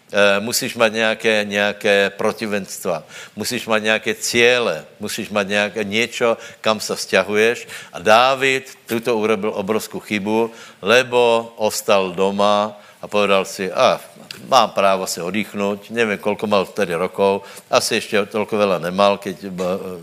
[0.10, 3.03] E, musíš mít nějaké, nějaké protivenstva,
[3.36, 7.68] musíš mít nějaké cíle, musíš mít nějaké něco, kam se vzťahuješ.
[7.93, 10.51] A Dávid tuto urobil obrovskou chybu,
[10.82, 14.01] lebo ostal doma a povedal si, a
[14.47, 19.43] mám právo se oddychnout, nevím, kolko mal vtedy rokov, asi ještě tolko veľa nemal, keď,
[19.45, 20.01] uh, uh,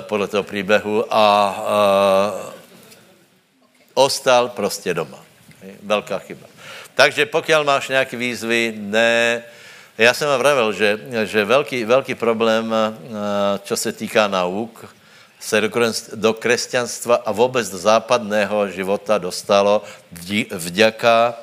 [0.00, 1.24] podle toho příběhu a
[1.56, 2.52] uh,
[3.94, 5.18] ostal prostě doma.
[5.82, 6.51] Velká chyba.
[6.94, 9.42] Takže pokud máš nějaké výzvy, ne,
[9.98, 12.74] já jsem vám vravil, že, že velký, velký problém,
[13.62, 14.94] co se týká nauk,
[15.40, 15.70] se
[16.14, 19.82] do, křesťanstva a vůbec do západného života dostalo
[20.50, 21.34] vďaka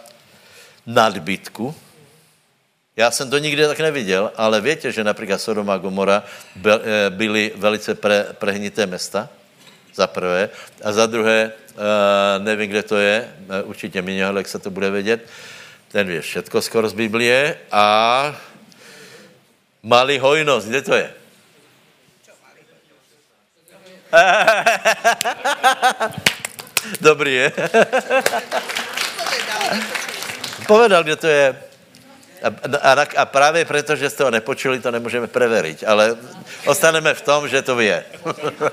[0.86, 1.76] nadbytku.
[2.96, 6.24] Já jsem to nikdy tak neviděl, ale víte, že například Sodoma a Gomora
[6.66, 9.30] e, byly velice pre, prehnité města,
[10.00, 10.50] za prvé,
[10.84, 13.34] a za druhé Uh, nevím, kde to je,
[13.64, 15.30] uh, určitě Miněholek se to bude vědět,
[15.92, 18.36] ten ví všetko skoro z Biblie a
[19.84, 21.14] malý hojnost, kde to je?
[27.02, 27.52] Dobrý je.
[30.68, 31.69] Povedal, kde to je.
[32.44, 36.18] A, a, a právě proto, že jste ho nepočuli, to nemůžeme preverit, ale
[36.66, 37.92] ostaneme v tom, že to ví.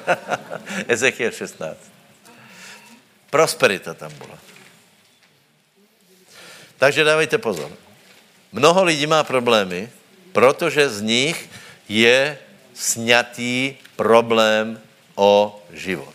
[0.89, 1.77] Ezechiel 16.
[3.31, 4.39] Prosperita tam byla.
[6.79, 7.73] Takže dávejte pozor.
[8.53, 9.91] Mnoho lidí má problémy,
[10.33, 11.51] protože z nich
[11.89, 12.39] je
[12.75, 14.81] sňatý problém
[15.15, 16.15] o život.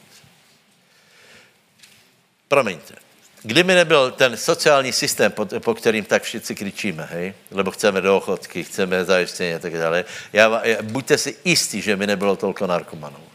[2.47, 3.10] Promiňte.
[3.43, 8.17] Kdyby nebyl ten sociální systém, po, po kterým tak všichni kričíme, hej, lebo chceme do
[8.17, 12.67] ochotky, chceme zajištění a tak dále, já, já, buďte si jistí, že by nebylo tolko
[12.67, 13.31] narkomanů.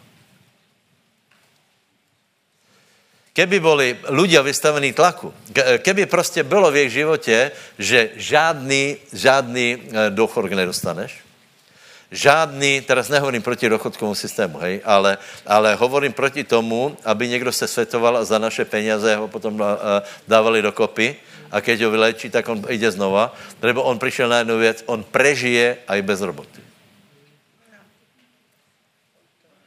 [3.37, 5.29] keby boli ľudia vystavení tlaku,
[5.85, 11.26] keby prostě bylo v jejich životě, že žádný, žádný e, dochod nedostaneš,
[12.11, 17.69] žádný, teraz nehovorím proti dochodkovému systému, hej, ale, ale hovorím proti tomu, aby někdo se
[17.69, 19.67] svetoval a za naše peníze ho potom e,
[20.29, 21.17] dávali do kopy
[21.51, 25.03] a keď ho vylečí, tak on jde znova, nebo on přišel na jednu věc, on
[25.03, 26.61] prežije aj bez roboty.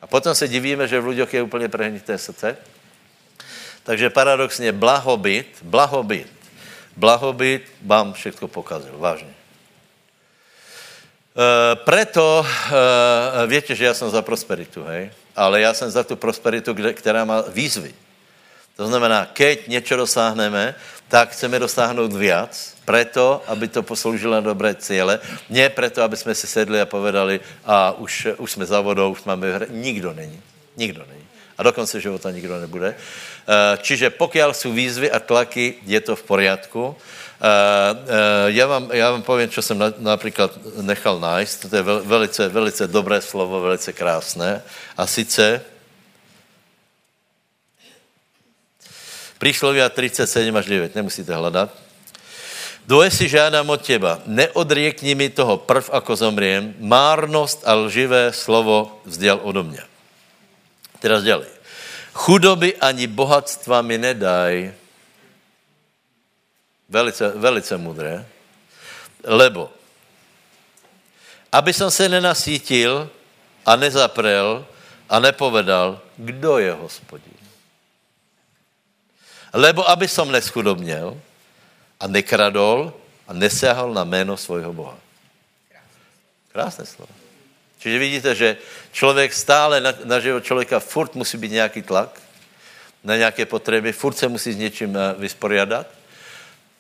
[0.02, 2.58] A potom se divíme, že v lidech je úplně prehnité srdce,
[3.84, 6.32] takže paradoxně blahobyt, blahobyt,
[6.96, 9.39] blahobyt vám všechno pokazil, vážně.
[11.40, 15.12] E, preto, e, víte, že já jsem za prosperitu, hej?
[15.36, 17.94] Ale já jsem za tu prosperitu, která má výzvy.
[18.76, 20.76] To znamená, keď něco dosáhneme,
[21.08, 25.20] tak chceme dosáhnout viac, preto, aby to posloužilo na dobré cíle,
[25.50, 29.24] ne preto, aby jsme si sedli a povedali, a už, už jsme za vodou, už
[29.24, 29.68] máme hře.
[29.70, 30.42] Nikdo není.
[30.78, 31.30] Nikdo není
[31.60, 32.96] a do konce života nikdo nebude.
[32.96, 36.96] Eh, čiže pokud jsou výzvy a tlaky, je to v poriadku.
[37.40, 41.70] Eh, eh, já vám, já vám povím, co jsem například nechal nájsť.
[41.70, 44.62] To je velice, velice dobré slovo, velice krásné.
[44.98, 45.62] A sice
[49.40, 51.72] Příslovia 37 až 9, nemusíte hledat.
[52.88, 59.00] Dvoje si žádám od těba, neodriekni mi toho prv, ako zomriem, márnost a lživé slovo
[59.06, 59.80] vzděl odo mě.
[61.00, 61.48] Teraz ďalej.
[62.14, 64.76] Chudoby ani bohatstva mi nedaj.
[66.90, 68.26] Velice, velice mudré.
[69.24, 69.70] Lebo,
[71.52, 73.10] aby som se nenasítil
[73.66, 74.66] a nezaprel
[75.10, 77.38] a nepovedal, kdo je hospodin.
[79.54, 81.18] Lebo aby som neschudobněl
[82.00, 82.94] a nekradol
[83.28, 84.98] a nesahal na jméno svojho Boha.
[86.54, 87.14] Krásné slovo.
[87.80, 88.58] Čiže vidíte, že
[88.92, 92.22] člověk stále na, na život člověka furt musí být nějaký tlak
[93.04, 95.88] na nějaké potřeby, furt se musí s něčím eh, vysporiadat.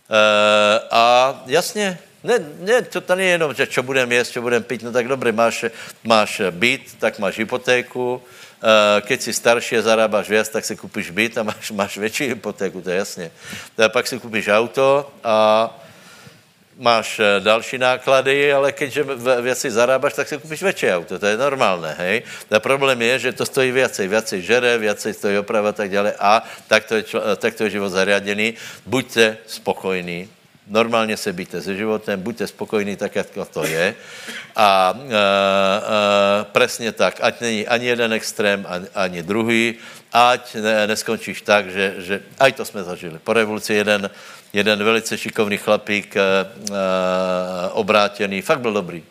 [0.09, 1.03] E, a
[1.45, 4.91] jasně, ne, ne, to, to není jenom, že čo budeme jíst, čo budeme pít, no
[4.91, 5.65] tak dobré, máš,
[6.03, 11.11] máš byt, tak máš hypotéku, e, keď si starší a zarábáš víc, tak si koupíš
[11.11, 13.31] byt a máš, máš větší hypotéku, to je jasně.
[13.79, 15.69] E, pak si koupíš auto a
[16.79, 18.99] máš eh, další náklady, ale když
[19.41, 22.23] věci zarábaš, tak si koupíš větší auto, to je normálné, hej.
[22.51, 26.15] A problém je, že to stojí viacej, viacej žere, viacej stojí oprava a tak dále
[26.15, 28.55] a tak to je, eh, tak to je život zariadený.
[28.87, 30.29] Buďte spokojní,
[30.69, 33.95] normálně se býte se životem, buďte spokojní tak, jak to je.
[34.55, 35.17] A e, e,
[36.43, 39.75] presně tak, ať není ani jeden extrém, ani, ani druhý,
[40.13, 43.19] ať ne, neskončíš tak, že, že aj to jsme zažili.
[43.19, 44.09] Po revoluci jeden,
[44.53, 46.45] jeden velice šikovný chlapík, e, e,
[47.71, 49.03] obrátěný, fakt byl dobrý.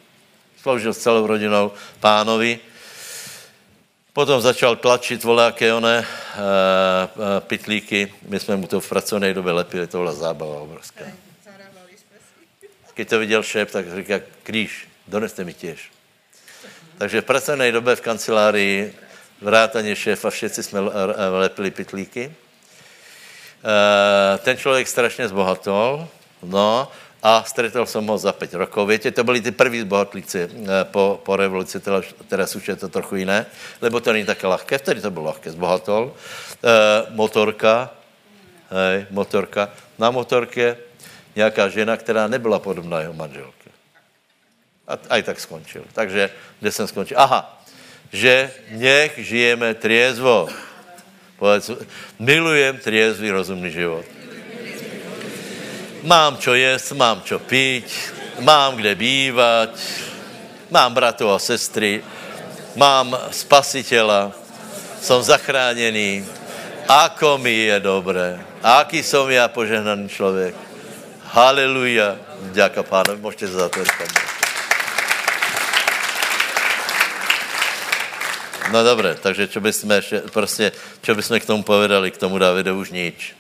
[0.62, 2.59] Sloužil s celou rodinou pánovi.
[4.12, 8.12] Potom začal tlačit voláké one e, e, pitlíky.
[8.28, 11.05] My jsme mu to v pracovné době lepili, to byla zábava obrovská.
[12.95, 15.91] Když to viděl šéf, tak říká, kříž, doneste mi těž.
[16.99, 18.95] Takže v pracovné době v kancelárii
[19.41, 20.80] vrátaně šéfa, všichni jsme
[21.30, 22.34] lepili pitlíky.
[23.59, 26.09] Eh, ten člověk strašně zbohatol,
[26.42, 26.88] no,
[27.22, 28.88] a stretol jsem ho za 5 rokov.
[28.88, 32.88] Víte, to byli ty první zbohatlíci eh, po, po revoluci, teda, teraz už je to
[32.88, 33.46] trochu jiné,
[33.80, 36.14] lebo to není také lahké, vtedy to bylo lahké, zbohatol.
[36.59, 36.70] E,
[37.11, 37.90] motorka,
[38.70, 39.70] hej, motorka.
[39.98, 40.76] Na motorke
[41.36, 43.70] nějaká žena, která nebyla podobná jeho manželke.
[44.88, 45.84] A aj tak skončil.
[45.92, 46.30] Takže
[46.61, 47.18] kde jsem skončil?
[47.20, 47.59] Aha,
[48.12, 50.48] že nech žijeme triezvo.
[51.39, 51.70] Povedz,
[52.18, 54.03] milujem triezvý rozumný život.
[56.03, 57.86] Mám čo jíst, mám čo pít,
[58.43, 59.70] mám kde bývat,
[60.70, 62.03] mám bratov a sestry,
[62.74, 64.34] mám spasitela,
[65.01, 66.26] jsem zachráněný,
[66.89, 70.55] ako mi je dobré, aký som já požehnaný člověk.
[71.22, 72.16] Haleluja.
[72.53, 73.68] Ďaká pánovi, můžete za
[78.72, 82.16] No dobré, takže čo by jsme ještě, prostě, čo by jsme k tomu povedali, k
[82.16, 83.34] tomu Davidu už nič.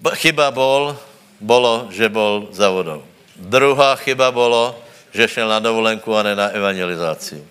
[0.00, 0.96] Chyba bol,
[1.40, 3.04] bolo, že bol za vodou.
[3.36, 4.72] Druhá chyba bolo,
[5.12, 7.44] že šel na dovolenku a ne na evangelizaci.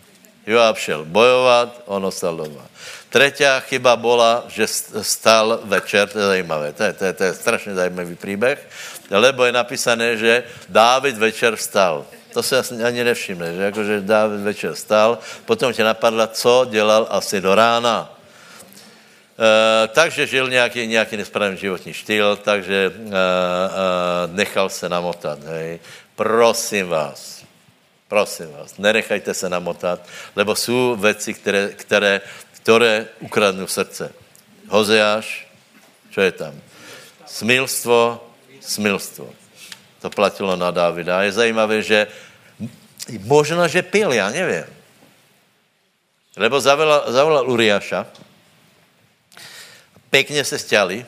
[0.49, 2.65] Joab šel bojovat, on ostal doma.
[3.09, 4.67] Třetí chyba byla, že
[5.01, 8.67] stal večer, to je zajímavé, to je, to je, to je strašně zajímavý příběh,
[9.09, 12.05] lebo je napísané, že Dávid večer vstal.
[12.33, 17.41] To se ani nevšimne, že jakože Dávid večer vstal, potom tě napadla, co dělal asi
[17.41, 18.13] do rána.
[19.39, 23.13] E, takže žil nějaký, nějaký nesprávný životní štýl, takže e, e,
[24.27, 25.43] nechal se namotat.
[25.43, 25.79] Hej.
[26.15, 27.43] Prosím vás,
[28.07, 29.99] prosím vás, nenechajte se namotat,
[30.35, 32.21] lebo jsou věci, které, které
[32.61, 34.13] které ukradnou srdce.
[34.67, 35.47] Hozeáš,
[36.11, 36.53] co je tam?
[37.25, 39.29] Smilstvo, smilstvo.
[40.01, 41.23] To platilo na Dávida.
[41.23, 42.07] Je zajímavé, že
[43.19, 44.63] možná, že pil, já nevím.
[46.37, 48.05] Lebo zavolal, zavolal Uriáša,
[50.09, 51.05] pěkně se stěli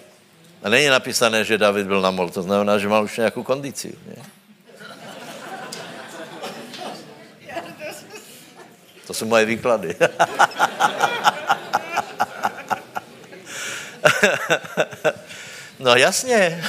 [0.63, 3.95] a není napísané, že David byl na mol, to znamená, že mal už nějakou kondici.
[4.07, 4.15] Ne?
[9.07, 9.95] To jsou moje výklady.
[15.79, 16.63] no jasně,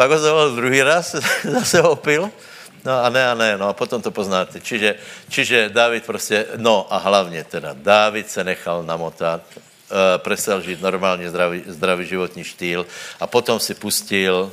[0.00, 1.12] pak ho zavolal druhý raz,
[1.44, 2.32] zase ho opil.
[2.80, 4.56] No a ne, a ne, no a potom to poznáte.
[4.64, 4.96] Čiže,
[5.28, 11.28] čiže David prostě, no a hlavně teda, David se nechal namotat, uh, prestal žít normálně
[11.28, 12.86] zdravý, zdravý životní štýl
[13.20, 14.48] a potom si pustil,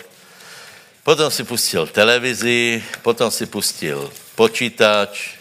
[1.07, 5.39] potom si pustil televizi, potom si pustil počítač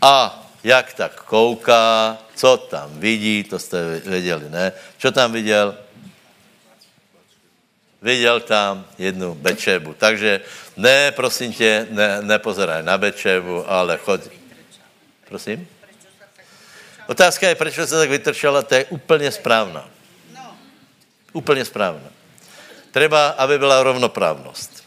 [0.00, 4.72] a jak tak kouká, co tam vidí, to jste věděli, ne?
[4.98, 5.76] Co tam viděl?
[8.02, 9.94] Viděl tam jednu bečebu.
[9.94, 10.40] Takže
[10.76, 14.20] ne, prosím tě, ne, nepozeraj na bečebu, ale choď.
[15.28, 15.68] Prosím?
[17.06, 19.88] Otázka je, proč se tak vytrčela, to je úplně správná.
[21.32, 22.10] Úplně správná.
[22.90, 24.84] Treba, aby byla rovnoprávnost.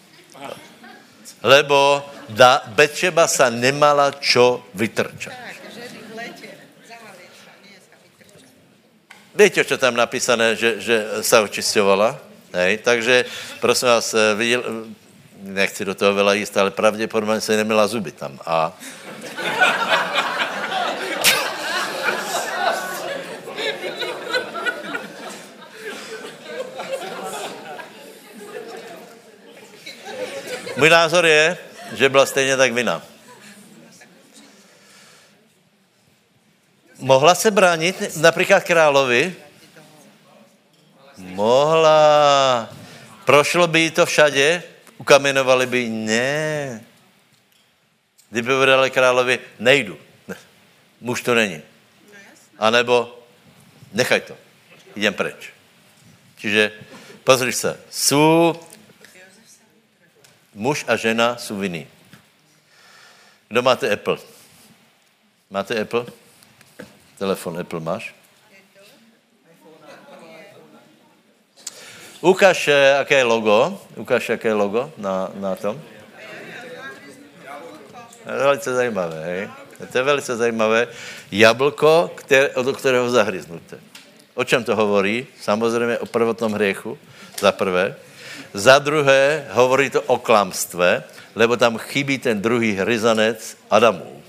[1.44, 5.34] Lebo da, Bečeba sa nemala čo vytrčat.
[9.36, 12.25] Víte, co tam napísané, že, že se očistovala?
[12.56, 12.78] Hej?
[12.78, 13.26] Takže,
[13.60, 14.94] prosím vás, eh, viděl, eh,
[15.40, 18.40] nechci do toho vela jíst, ale pravděpodobně se neměla zuby tam.
[18.46, 18.78] A...
[30.78, 31.58] Můj názor je,
[31.94, 33.02] že byla stejně tak vina.
[37.00, 39.36] Mohla se bránit například královi,
[41.18, 42.70] Mohla.
[43.26, 44.64] Prošlo by jí to všade?
[44.98, 45.90] Ukamenovali by?
[45.90, 46.86] Ne.
[48.30, 49.98] Kdyby povedali královi, nejdu.
[50.28, 50.36] Ne.
[51.02, 51.62] Muž to není.
[52.60, 53.20] A nebo
[53.94, 54.38] nechaj to.
[54.96, 55.54] Idem preč.
[56.38, 56.72] Čiže
[57.24, 58.60] pozri se, jsou
[60.54, 61.88] muž a žena jsou vinní.
[63.48, 64.18] Kdo máte Apple?
[65.50, 66.06] Máte Apple?
[67.18, 68.16] Telefon Apple máš?
[72.22, 73.80] Ukaž, eh, jaké je logo.
[73.96, 75.82] Ukaž, jaké je logo na, na tom.
[78.26, 79.50] Velice zajímavé, hej?
[79.92, 80.88] To je velice zajímavé.
[81.32, 83.78] Jablko, které, od kterého zahryznuté.
[84.34, 85.28] O čem to hovorí?
[85.42, 86.98] Samozřejmě o prvotnom hriechu,
[87.40, 87.96] za prvé.
[88.54, 91.04] Za druhé, hovorí to o klamstve,
[91.36, 94.24] lebo tam chybí ten druhý hryzanec Adamů.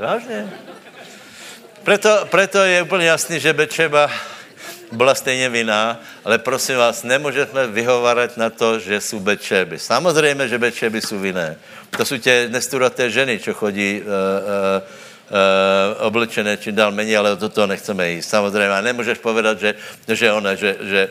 [0.00, 0.48] Vážně.
[1.84, 4.10] Preto, preto je úplně jasný, že Bečeba
[4.92, 9.78] byla stejně vinná, ale prosím vás, nemůžeme vyhovarat na to, že jsou Bečeby.
[9.78, 11.56] Samozřejmě, že Bečeby jsou vinné.
[11.90, 14.12] To jsou tě nesturaté ženy, čo chodí uh, uh,
[16.00, 18.22] uh, oblečené čím dál méně, ale do toho nechceme jít.
[18.22, 19.74] Samozřejmě, a nemůžeš povedat, že,
[20.08, 21.08] že ona, že, že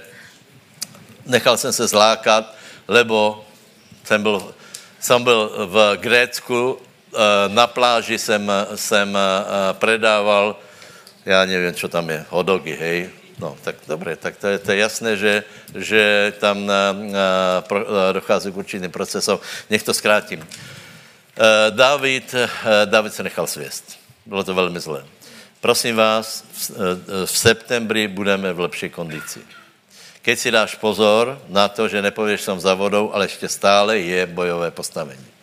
[1.25, 2.55] nechal jsem se zlákat,
[2.87, 3.45] lebo
[4.03, 4.53] jsem byl,
[4.99, 6.88] jsem byl v Grécku
[7.47, 9.19] na pláži jsem, jsem eh,
[9.73, 10.55] predával,
[11.25, 13.09] já nevím, co tam je, hodogy, hej.
[13.39, 15.43] No, tak dobré, tak to je, to je jasné, že,
[15.75, 17.27] že tam na, na,
[17.63, 19.39] pro, dochází k určitým procesům.
[19.69, 20.47] Nech to zkrátím.
[21.69, 22.35] David,
[22.85, 23.95] David se nechal svěst.
[24.25, 25.05] Bylo to velmi zlé.
[25.61, 26.71] Prosím vás, v,
[27.25, 29.39] v septembri budeme v lepší kondici.
[30.21, 34.25] Keď si dáš pozor na to, že nepověš som za vodou, ale ještě stále je
[34.27, 35.38] bojové postavení.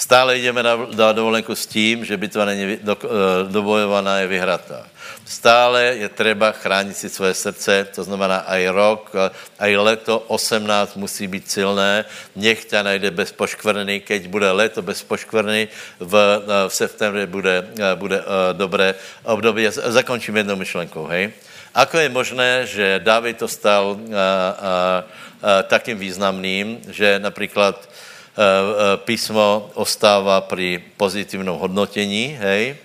[0.00, 3.08] Stále jdeme na, na dovolenku s tím, že bitva není do, eh,
[3.52, 4.88] dobojovaná, je vyhratá.
[5.28, 9.28] Stále je třeba chránit si svoje srdce, to znamená aj rok, eh,
[9.60, 15.04] aj leto 18 musí být silné, nech tě najde bez poškvrny, keď bude leto bez
[15.04, 15.68] poškvrny,
[16.00, 17.54] v, eh, v septembře bude,
[18.00, 18.24] bude
[18.56, 18.96] dobré
[19.28, 19.68] období.
[19.68, 21.36] Zakončím jednou myšlenkou, hej.
[21.76, 24.24] Ako je možné, že David to stal a, a,
[24.58, 28.09] a, takým významným, že například Eh, eh,
[28.96, 32.76] písmo ostává při pozitivním hodnotení, hej.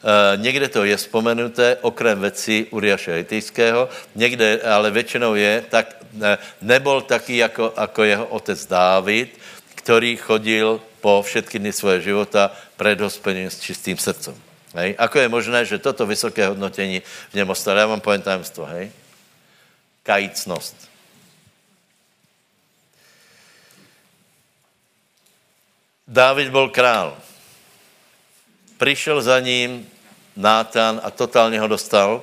[0.00, 5.96] Eh, někde to je vzpomenuté, okrem věcí Uriaše Hitijského, někde, ale většinou je, tak
[6.62, 9.38] nebol taký jako, jako jeho otec Dávid,
[9.74, 13.00] který chodil po všetky dny svoje života před
[13.48, 14.34] s čistým srdcem.
[14.74, 14.94] Hej?
[14.98, 17.78] Ako je možné, že toto vysoké hodnotení v něm ostalo?
[17.78, 18.90] Já vám povím tajemstvo, hej?
[20.02, 20.89] Kajícnost.
[26.10, 27.16] Dávid byl král.
[28.78, 29.88] Přišel za ním
[30.36, 32.22] Nátan a totálně ho dostal,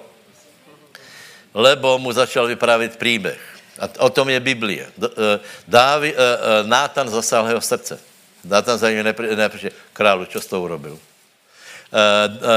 [1.54, 3.40] lebo mu začal vyprávět příběh.
[3.80, 4.88] A o tom je Biblie.
[5.04, 8.00] Eh, Dávi, eh, eh, Nátan zasal jeho srdce.
[8.44, 9.04] Nátan za ním
[9.36, 9.70] nepřišel.
[9.94, 11.00] Králu, co s tou urobil?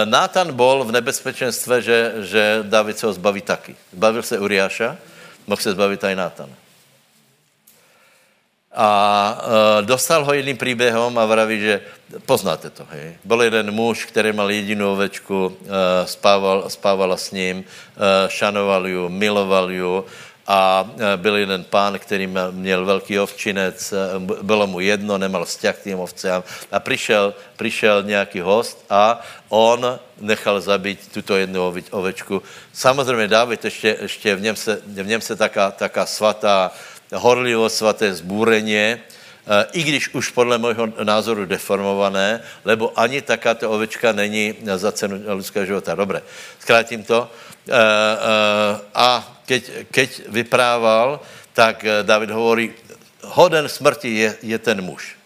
[0.04, 3.76] Nátan byl v nebezpečenstve, že, že David se ho zbaví taky.
[3.92, 4.96] Zbavil se Uriáša,
[5.46, 6.59] mohl se zbavit i Nátana.
[8.74, 9.42] A
[9.80, 11.80] uh, dostal ho jedným příběhem a vraví, že
[12.26, 13.16] poznáte to, hej.
[13.24, 15.66] Byl jeden muž, který mal jedinou ovečku, uh,
[16.04, 17.64] spával, spávala s ním, uh,
[18.28, 20.04] šanoval ju, miloval ju
[20.46, 25.76] a uh, byl jeden pán, který měl velký ovčinec, uh, bylo mu jedno, nemal vzťah
[25.76, 26.42] k tým ovcám
[26.72, 32.42] a přišel, přišel nějaký host a on nechal zabít tuto jednu ovečku.
[32.72, 36.72] Samozřejmě David ještě, ještě v něm se, v něm se taká, taká svatá
[37.12, 44.12] horlivost, svaté zbůreně, eh, i když už podle mého názoru deformované, lebo ani takáto ovečka
[44.12, 45.94] není za cenu lidského života.
[45.94, 46.22] Dobré,
[46.58, 47.30] zkrátím to.
[47.68, 51.20] Eh, eh, a keď, keď vyprával,
[51.52, 52.74] tak David hovorí,
[53.22, 55.16] hoden smrti je, je ten muž.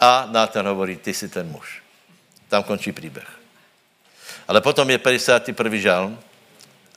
[0.00, 1.82] A Nátan hovorí, ty jsi ten muž.
[2.48, 3.28] Tam končí příběh.
[4.48, 5.78] Ale potom je 51.
[5.78, 6.18] žalm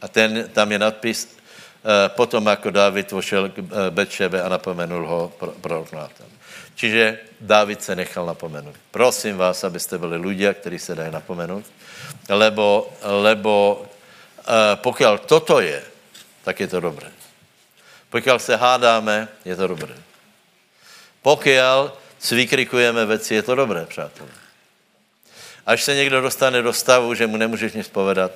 [0.02, 1.38] a ten, tam je nadpis,
[2.08, 6.28] potom, jako David vošel k eh, Betšebe a napomenul ho prorok Nátan.
[6.76, 8.76] Čiže David se nechal napomenout.
[8.92, 11.66] Prosím vás, abyste byli lidé, kteří se dají napomenout,
[12.30, 13.86] lebo, lebo
[14.40, 15.84] eh, pokud toto je,
[16.44, 17.12] tak je to dobré.
[18.10, 19.96] Pokud se hádáme, je to dobré.
[21.22, 21.48] Pokud
[22.20, 24.30] si vykrikujeme věci, je to dobré, přátelé.
[25.66, 28.32] Až se někdo dostane do stavu, že mu nemůžeš nic povedat.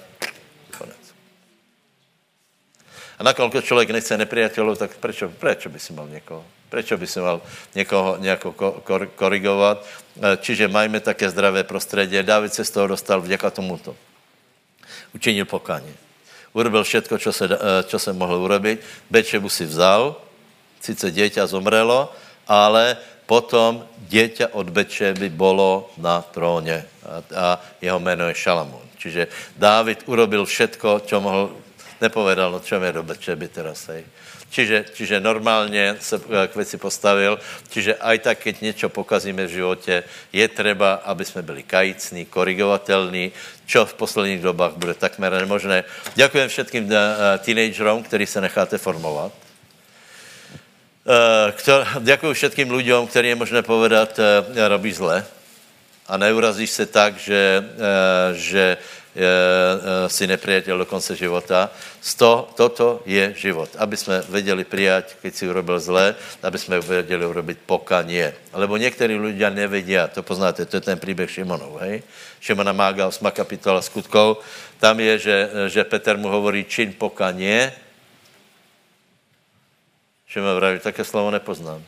[3.18, 6.46] A nakoľko člověk nechce nepriateľov, tak prečo, prečo by si mal někoho?
[6.70, 7.42] Prečo by si mal
[7.76, 8.52] někoho nějako
[8.86, 9.82] kor, korigovat?
[9.82, 12.22] E, čiže majme také zdravé prostředí.
[12.22, 13.96] David se z toho dostal vďaka tomuto.
[15.16, 15.94] Učinil pokáně.
[16.54, 17.50] Urobil všetko, čo se,
[17.86, 18.82] čo se mohl urobit.
[19.10, 20.16] Bečebu si vzal,
[20.82, 22.10] sice dieťa zomrelo,
[22.48, 27.46] ale potom dieťa od Bečeby bolo na tróně a, a
[27.82, 28.88] jeho jméno je Šalamún.
[28.98, 31.54] Čiže Dávid urobil všetko, čo mohl,
[32.02, 34.06] nepovedal, no čem je do Bečeby teraz, hej.
[34.50, 37.40] Čiže, čiže normálně se k věci postavil.
[37.70, 40.04] Čiže aj tak, keď něco pokazíme v životě,
[40.34, 43.32] je třeba, aby jsme byli kajícní, korigovatelní,
[43.66, 45.84] čo v posledních dobách bude takmer nemožné.
[46.16, 46.92] Děkujem všetkým uh,
[47.44, 49.32] teenagerům, který se necháte formovat.
[52.00, 54.20] Děkuji všetkým lidem, který je možné povedat,
[54.68, 55.26] robí zle
[56.08, 57.64] a neurazíš se tak, že,
[58.34, 58.97] že Eh,
[60.08, 61.74] si nepriateľ do konce života.
[61.98, 63.70] Sto, toto je život.
[63.82, 66.14] Aby jsme vedeli prijať, keď si urobil zlé,
[66.44, 68.34] aby jsme vedeli urobiť pokanie.
[68.54, 72.04] Lebo někteří ľudia nevedia, to poznáte, to je ten příběh Šimonov, hej?
[72.40, 74.38] Šimona Mága, 8 kapitola skutkov.
[74.80, 75.38] Tam je, že,
[75.68, 77.74] že Peter mu hovorí čin pokanie.
[80.30, 81.82] Šimon vraví, také slovo nepoznám.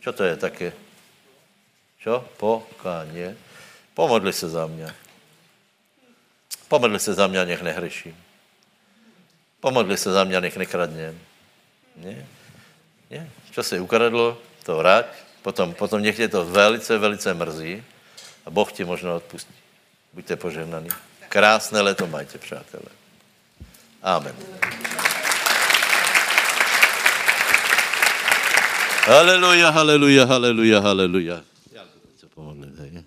[0.00, 0.68] Čo to je také?
[1.98, 2.22] Čo?
[2.38, 3.34] Pokanie.
[3.94, 5.07] Pomodli se za mě.
[6.68, 8.16] Pomodli se za mě, nech nehreším.
[9.60, 11.20] Pomodli se za mě, nech nekradněm.
[11.96, 12.26] Ne?
[13.10, 13.30] Ne?
[13.50, 15.06] Čo se ukradlo, to vrať.
[15.42, 17.84] Potom, potom tě to velice, velice mrzí
[18.46, 19.54] a Boh ti možná odpustí.
[20.12, 20.88] Buďte požehnaní.
[21.28, 22.92] Krásné leto majte, přátelé.
[24.02, 24.36] Amen.
[29.08, 31.40] Haleluja, haleluja, haleluja, haleluja.
[31.72, 31.82] Já
[32.34, 33.04] pomodlit,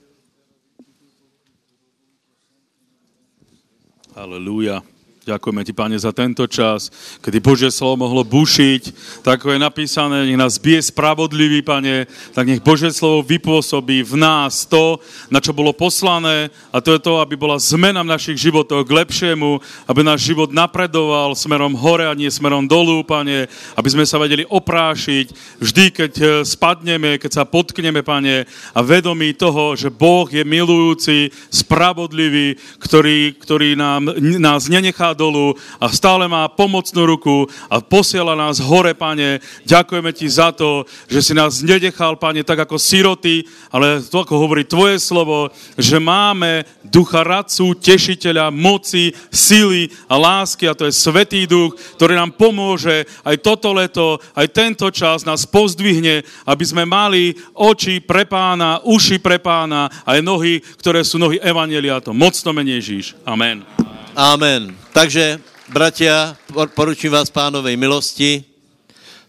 [4.15, 5.00] hej.
[5.31, 6.91] Ďakujeme ti, Pane, za tento čas,
[7.23, 8.83] kedy Božie slovo mohlo bušiť,
[9.23, 12.03] tak je napísané, nech nás bije spravodlivý, Pane,
[12.35, 14.99] tak nech Božie slovo vypôsobí v nás to,
[15.31, 18.91] na čo bolo poslané a to je to, aby bola zmena v našich životoch k
[18.91, 23.47] lepšiemu, aby náš život napredoval smerom hore a nie smerom dolu, Pane,
[23.79, 25.31] aby sme sa vedeli oprášiť
[25.63, 28.43] vždy, keď eh, spadneme, keď sa potkneme, Pane,
[28.75, 35.93] a vedomí toho, že Boh je milujúci, spravodlivý, ktorý, ktorý nám, nás nenechá dolu a
[35.93, 39.37] stále má pomocnú ruku a posiela nás hore, pane.
[39.69, 44.41] Ďakujeme ti za to, že si nás nedechal, pane, tak ako siroty, ale to, ako
[44.41, 50.93] hovorí tvoje slovo, že máme ducha radcu, tešiteľa, moci, síly a lásky a to je
[50.95, 56.87] Svetý duch, ktorý nám pomôže aj toto leto, aj tento čas nás pozdvihne, aby sme
[56.87, 62.15] mali oči pre pána, uši pre pána a aj nohy, ktoré sú nohy Evangeliátom.
[62.15, 63.13] Mocno menej Ježíš.
[63.27, 63.67] Amen.
[64.15, 64.80] Amen.
[64.91, 65.39] Takže,
[65.71, 66.35] bratia,
[66.75, 68.43] poručím vás pánovej milosti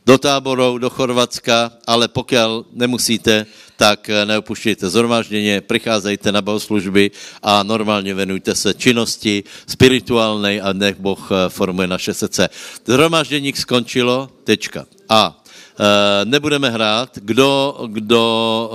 [0.02, 2.34] do táborov, do Chorvatska, ale pokud
[2.74, 7.10] nemusíte, tak eh, neopuštějte zhromážděně, přicházejte na bohoslužby
[7.43, 12.51] a normálně venujte se činnosti spirituálnej a nech Boh eh, formuje naše srdce.
[12.86, 14.86] Zhromáždění skončilo, tečka.
[15.09, 15.43] A
[15.78, 17.18] e, nebudeme hrát.
[17.22, 18.70] Kdo, kdo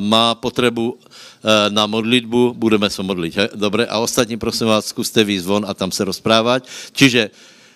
[0.00, 1.31] má potřebu Eh,
[1.68, 3.36] na modlitbu, budeme se modlit.
[3.36, 3.48] He?
[3.54, 6.66] Dobre, a ostatní, prosím vás, zkuste výjsť von a tam se rozprávat.
[6.92, 7.30] Čiže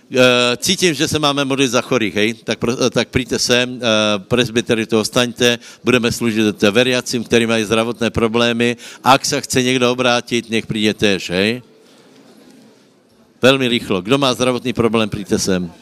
[0.06, 2.34] Uh, cítím, že se máme modlit za chorých, hej?
[2.47, 3.80] Tak, uh, tak přijďte sem,
[4.30, 8.76] presbytery toho staňte, budeme sloužit veriacím, kteří mají zdravotné problémy.
[9.02, 11.62] Ak se chce někdo obrátit, nech přijde tež, hej?
[13.43, 14.02] Velmi rychlo.
[14.02, 15.72] Kdo má zdravotný problém, přijďte sem.